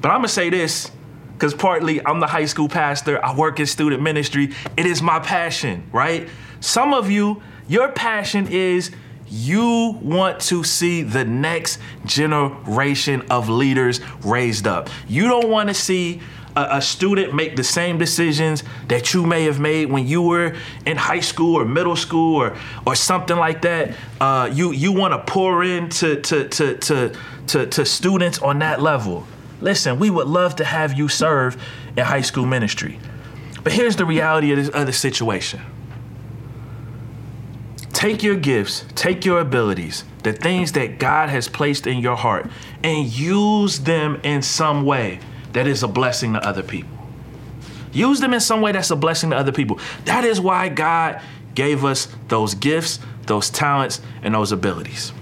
But 0.00 0.08
I'm 0.08 0.18
going 0.18 0.28
to 0.28 0.32
say 0.32 0.50
this 0.50 0.90
because 1.34 1.54
partly 1.54 2.04
I'm 2.04 2.20
the 2.20 2.26
high 2.26 2.46
school 2.46 2.68
pastor, 2.68 3.22
I 3.24 3.34
work 3.34 3.60
in 3.60 3.66
student 3.66 4.02
ministry. 4.02 4.52
It 4.76 4.86
is 4.86 5.02
my 5.02 5.18
passion, 5.18 5.88
right? 5.92 6.28
Some 6.60 6.94
of 6.94 7.10
you, 7.10 7.42
your 7.68 7.88
passion 7.88 8.48
is 8.48 8.92
you 9.32 9.98
want 10.02 10.40
to 10.40 10.62
see 10.62 11.02
the 11.02 11.24
next 11.24 11.78
generation 12.04 13.22
of 13.30 13.48
leaders 13.48 14.00
raised 14.24 14.66
up. 14.66 14.90
You 15.08 15.26
don't 15.26 15.48
want 15.48 15.70
to 15.70 15.74
see 15.74 16.20
a, 16.54 16.68
a, 16.72 16.82
student 16.82 17.34
make 17.34 17.56
the 17.56 17.64
same 17.64 17.96
decisions 17.96 18.62
that 18.88 19.14
you 19.14 19.24
may 19.24 19.44
have 19.44 19.58
made 19.58 19.90
when 19.90 20.06
you 20.06 20.20
were 20.20 20.54
in 20.84 20.98
high 20.98 21.20
school 21.20 21.58
or 21.58 21.64
middle 21.64 21.96
school 21.96 22.36
or 22.36 22.56
or 22.86 22.94
something 22.94 23.38
like 23.38 23.62
that. 23.62 23.96
Uh, 24.20 24.50
you 24.52 24.72
you 24.72 24.92
want 24.92 25.14
to 25.14 25.32
pour 25.32 25.64
into 25.64 26.20
to, 26.20 26.48
to, 26.48 26.76
to, 26.76 27.12
to, 27.46 27.66
to 27.66 27.86
students 27.86 28.38
on 28.40 28.58
that 28.58 28.82
level. 28.82 29.26
Listen, 29.62 29.98
we 29.98 30.10
would 30.10 30.26
love 30.26 30.56
to 30.56 30.64
have 30.64 30.92
you 30.92 31.08
serve 31.08 31.56
in 31.96 32.04
high 32.04 32.20
school 32.20 32.44
ministry. 32.44 32.98
But 33.64 33.72
here's 33.72 33.96
the 33.96 34.04
reality 34.04 34.50
of, 34.52 34.58
this, 34.58 34.68
of 34.68 34.86
the 34.86 34.92
situation. 34.92 35.62
Take 38.02 38.24
your 38.24 38.34
gifts, 38.34 38.84
take 38.96 39.24
your 39.24 39.38
abilities, 39.38 40.02
the 40.24 40.32
things 40.32 40.72
that 40.72 40.98
God 40.98 41.28
has 41.28 41.46
placed 41.46 41.86
in 41.86 41.98
your 41.98 42.16
heart, 42.16 42.50
and 42.82 43.06
use 43.06 43.78
them 43.78 44.20
in 44.24 44.42
some 44.42 44.84
way 44.84 45.20
that 45.52 45.68
is 45.68 45.84
a 45.84 45.86
blessing 45.86 46.32
to 46.32 46.44
other 46.44 46.64
people. 46.64 46.98
Use 47.92 48.18
them 48.18 48.34
in 48.34 48.40
some 48.40 48.60
way 48.60 48.72
that's 48.72 48.90
a 48.90 48.96
blessing 48.96 49.30
to 49.30 49.36
other 49.36 49.52
people. 49.52 49.78
That 50.06 50.24
is 50.24 50.40
why 50.40 50.68
God 50.68 51.22
gave 51.54 51.84
us 51.84 52.08
those 52.26 52.54
gifts, 52.54 52.98
those 53.26 53.50
talents, 53.50 54.00
and 54.24 54.34
those 54.34 54.50
abilities. 54.50 55.12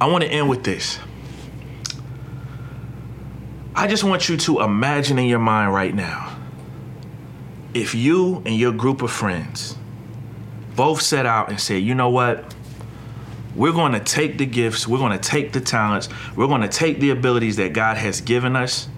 I 0.00 0.06
want 0.06 0.24
to 0.24 0.30
end 0.30 0.48
with 0.48 0.64
this. 0.64 0.98
I 3.74 3.86
just 3.86 4.02
want 4.02 4.30
you 4.30 4.38
to 4.38 4.62
imagine 4.62 5.18
in 5.18 5.26
your 5.26 5.40
mind 5.40 5.74
right 5.74 5.94
now 5.94 6.38
if 7.74 7.94
you 7.94 8.36
and 8.46 8.56
your 8.56 8.72
group 8.72 9.02
of 9.02 9.10
friends 9.10 9.76
both 10.76 11.00
set 11.00 11.26
out 11.26 11.48
and 11.48 11.60
said, 11.60 11.82
you 11.82 11.94
know 11.94 12.10
what? 12.10 12.54
We're 13.54 13.72
going 13.72 13.92
to 13.92 14.00
take 14.00 14.38
the 14.38 14.46
gifts, 14.46 14.88
we're 14.88 14.98
going 14.98 15.18
to 15.18 15.28
take 15.28 15.52
the 15.52 15.60
talents, 15.60 16.08
we're 16.34 16.48
going 16.48 16.62
to 16.62 16.68
take 16.68 16.98
the 16.98 17.10
abilities 17.10 17.56
that 17.56 17.72
God 17.72 17.96
has 17.96 18.20
given 18.20 18.56
us, 18.56 18.88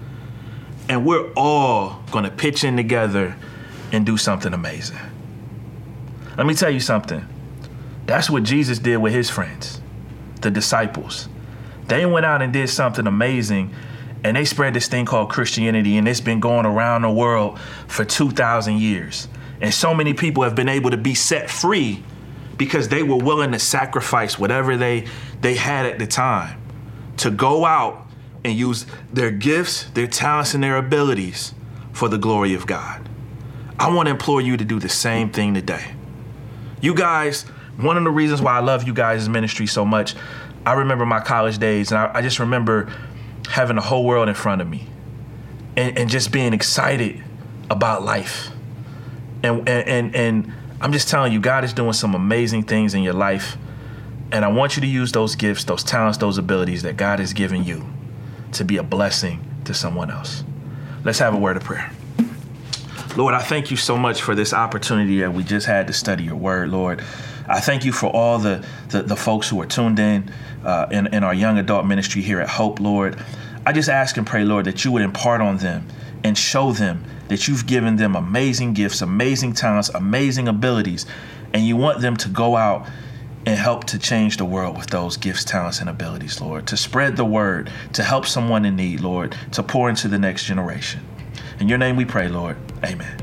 and 0.89 1.05
we're 1.05 1.31
all 1.35 2.03
going 2.11 2.25
to 2.25 2.31
pitch 2.31 2.65
in 2.65 2.77
together 2.77 3.37
and 3.93 4.07
do 4.07 4.17
something 4.17 4.55
amazing. 4.55 4.99
Let 6.39 6.47
me 6.47 6.55
tell 6.55 6.71
you 6.71 6.81
something. 6.81 7.27
That's 8.07 8.31
what 8.31 8.45
Jesus 8.45 8.79
did 8.79 8.97
with 8.99 9.12
his 9.12 9.29
friends, 9.29 9.81
the 10.41 10.51
disciples. 10.51 11.29
They 11.89 12.07
went 12.07 12.25
out 12.25 12.41
and 12.41 12.53
did 12.53 12.69
something 12.69 13.07
amazing 13.07 13.75
and 14.27 14.37
they 14.37 14.45
spread 14.45 14.75
this 14.75 14.89
thing 14.89 15.07
called 15.07 15.31
Christianity, 15.31 15.97
and 15.97 16.09
it's 16.09 16.21
been 16.21 16.41
going 16.41 16.67
around 16.67 17.03
the 17.03 17.11
world 17.11 17.61
for 17.87 18.05
2,000 18.05 18.81
years. 18.81 19.29
And 19.61 19.73
so 19.73 19.95
many 19.95 20.14
people 20.14 20.42
have 20.42 20.55
been 20.55 20.69
able 20.69 20.90
to 20.90 20.97
be 20.97 21.14
set 21.14 21.51
free 21.51 22.03
because 22.57 22.88
they 22.88 23.03
were 23.03 23.16
willing 23.16 23.53
to 23.53 23.59
sacrifice 23.59 24.38
whatever 24.38 24.77
they 24.77 25.07
they 25.40 25.55
had 25.55 25.87
at 25.87 25.99
the 25.99 26.07
time 26.07 26.61
to 27.19 27.31
go 27.31 27.64
out 27.64 28.07
and 28.45 28.57
use 28.57 28.87
their 29.12 29.31
gifts, 29.31 29.85
their 29.90 30.07
talents 30.07 30.55
and 30.55 30.62
their 30.62 30.77
abilities 30.77 31.55
for 31.92 32.09
the 32.09 32.19
glory 32.19 32.55
of 32.55 32.66
God. 32.66 33.09
I 33.79 33.92
want 33.92 34.07
to 34.07 34.11
implore 34.11 34.40
you 34.40 34.57
to 34.57 34.64
do 34.64 34.79
the 34.79 34.88
same 34.88 35.31
thing 35.31 35.55
today. 35.55 35.95
You 36.81 36.95
guys, 36.95 37.42
one 37.77 37.97
of 37.97 38.05
the 38.05 38.11
reasons 38.11 38.40
why 38.40 38.57
I 38.57 38.61
love 38.61 38.87
you 38.87 38.95
guys' 38.95 39.29
ministry 39.29 39.66
so 39.66 39.85
much, 39.85 40.14
I 40.64 40.75
remember 40.75 41.05
my 41.05 41.21
college 41.21 41.59
days 41.59 41.90
and 41.90 41.99
I, 41.99 42.11
I 42.14 42.23
just 42.23 42.38
remember 42.38 42.92
having 43.49 43.77
the 43.77 43.83
whole 43.83 44.05
world 44.05 44.29
in 44.29 44.35
front 44.35 44.62
of 44.62 44.69
me 44.69 44.87
and, 45.77 45.97
and 45.99 46.11
just 46.11 46.33
being 46.33 46.53
excited 46.53 47.23
about 47.71 48.03
life. 48.03 48.51
And, 49.47 49.69
and, 49.69 50.15
and, 50.15 50.53
I'm 50.79 50.93
just 50.93 51.09
telling 51.09 51.33
you, 51.33 51.41
God 51.41 51.65
is 51.65 51.73
doing 51.73 51.95
some 51.95 52.15
amazing 52.15 52.65
things 52.65 52.93
in 52.93 53.03
your 53.03 53.15
life. 53.15 53.57
And 54.31 54.45
I 54.45 54.49
want 54.49 54.77
you 54.77 54.83
to 54.83 54.87
use 54.87 55.11
those 55.11 55.35
gifts, 55.35 55.65
those 55.65 55.83
talents, 55.83 56.19
those 56.19 56.37
abilities 56.37 56.83
that 56.83 56.99
God 56.99 57.19
has 57.19 57.33
given 57.33 57.65
you 57.65 57.87
to 58.53 58.65
be 58.65 58.77
a 58.77 58.83
blessing 58.83 59.43
to 59.65 59.73
someone 59.73 60.11
else. 60.11 60.45
Let's 61.03 61.19
have 61.19 61.35
a 61.35 61.39
word 61.39 61.57
of 61.57 61.65
prayer. 61.65 61.91
Lord, 63.17 63.33
I 63.33 63.41
thank 63.41 63.71
you 63.71 63.79
so 63.79 63.97
much 63.97 64.21
for 64.21 64.35
this 64.35 64.53
opportunity 64.53 65.21
that 65.21 65.33
we 65.33 65.45
just 65.45 65.67
had 65.67 65.87
to 65.87 65.95
study 65.95 66.25
your 66.25 66.37
word, 66.37 66.69
Lord. 66.69 67.03
I 67.49 67.61
thank 67.61 67.85
you 67.87 67.93
for 67.93 68.09
all 68.09 68.39
the, 68.39 68.67
the, 68.91 69.03
the 69.03 69.17
folks 69.17 69.49
who 69.49 69.59
are 69.63 69.67
tuned 69.67 69.99
in, 69.99 70.31
uh, 70.65 70.89
in 70.91 71.07
in 71.15 71.25
our 71.25 71.33
young 71.33 71.59
adult 71.59 71.87
ministry 71.87 72.21
here 72.21 72.41
at 72.41 72.49
Hope, 72.49 72.81
Lord. 72.81 73.17
I 73.65 73.73
just 73.73 73.89
ask 73.89 74.17
and 74.17 74.27
pray, 74.27 74.45
Lord, 74.45 74.67
that 74.67 74.85
you 74.85 74.93
would 74.93 75.03
impart 75.03 75.41
on 75.41 75.57
them 75.57 75.87
and 76.27 76.37
show 76.37 76.73
them 76.73 77.05
that 77.29 77.47
you've 77.47 77.67
given 77.67 77.97
them 77.97 78.17
amazing 78.17 78.75
gifts, 78.75 79.01
amazing 79.01 79.53
talents, 79.53 79.89
amazing 79.91 80.49
abilities, 80.49 81.07
and 81.55 81.65
you 81.65 81.77
want 81.77 82.01
them 82.01 82.17
to 82.17 82.29
go 82.29 82.57
out 82.57 82.87
and 83.47 83.57
help 83.57 83.85
to 83.85 83.99
change 83.99 84.37
the 84.37 84.45
world 84.45 84.77
with 84.77 84.89
those 84.89 85.17
gifts, 85.17 85.45
talents, 85.45 85.81
and 85.81 85.89
abilities, 85.89 86.41
Lord, 86.41 86.67
to 86.67 86.77
spread 86.77 87.17
the 87.17 87.25
word, 87.25 87.71
to 87.93 88.03
help 88.03 88.27
someone 88.27 88.65
in 88.65 88.75
need, 88.75 89.01
Lord, 89.01 89.37
to 89.53 89.62
pour 89.62 89.89
into 89.89 90.09
the 90.09 90.19
next 90.19 90.45
generation. 90.45 91.01
In 91.61 91.69
your 91.69 91.79
name 91.79 91.95
we 91.95 92.05
pray, 92.05 92.29
Lord. 92.29 92.57
Amen. 92.85 93.23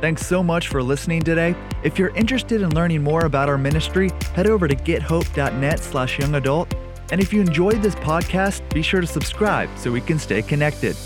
Thanks 0.00 0.26
so 0.26 0.42
much 0.42 0.68
for 0.68 0.82
listening 0.82 1.22
today. 1.22 1.54
If 1.84 1.98
you're 1.98 2.14
interested 2.16 2.60
in 2.60 2.74
learning 2.74 3.04
more 3.04 3.24
about 3.24 3.48
our 3.48 3.58
ministry, 3.58 4.10
head 4.34 4.48
over 4.48 4.66
to 4.66 4.74
gethope.net 4.74 5.78
slash 5.78 6.18
young 6.18 6.34
adult. 6.34 6.74
And 7.10 7.20
if 7.20 7.32
you 7.32 7.40
enjoyed 7.40 7.82
this 7.82 7.94
podcast, 7.94 8.68
be 8.74 8.82
sure 8.82 9.00
to 9.00 9.06
subscribe 9.06 9.70
so 9.76 9.92
we 9.92 10.00
can 10.00 10.18
stay 10.18 10.42
connected. 10.42 10.96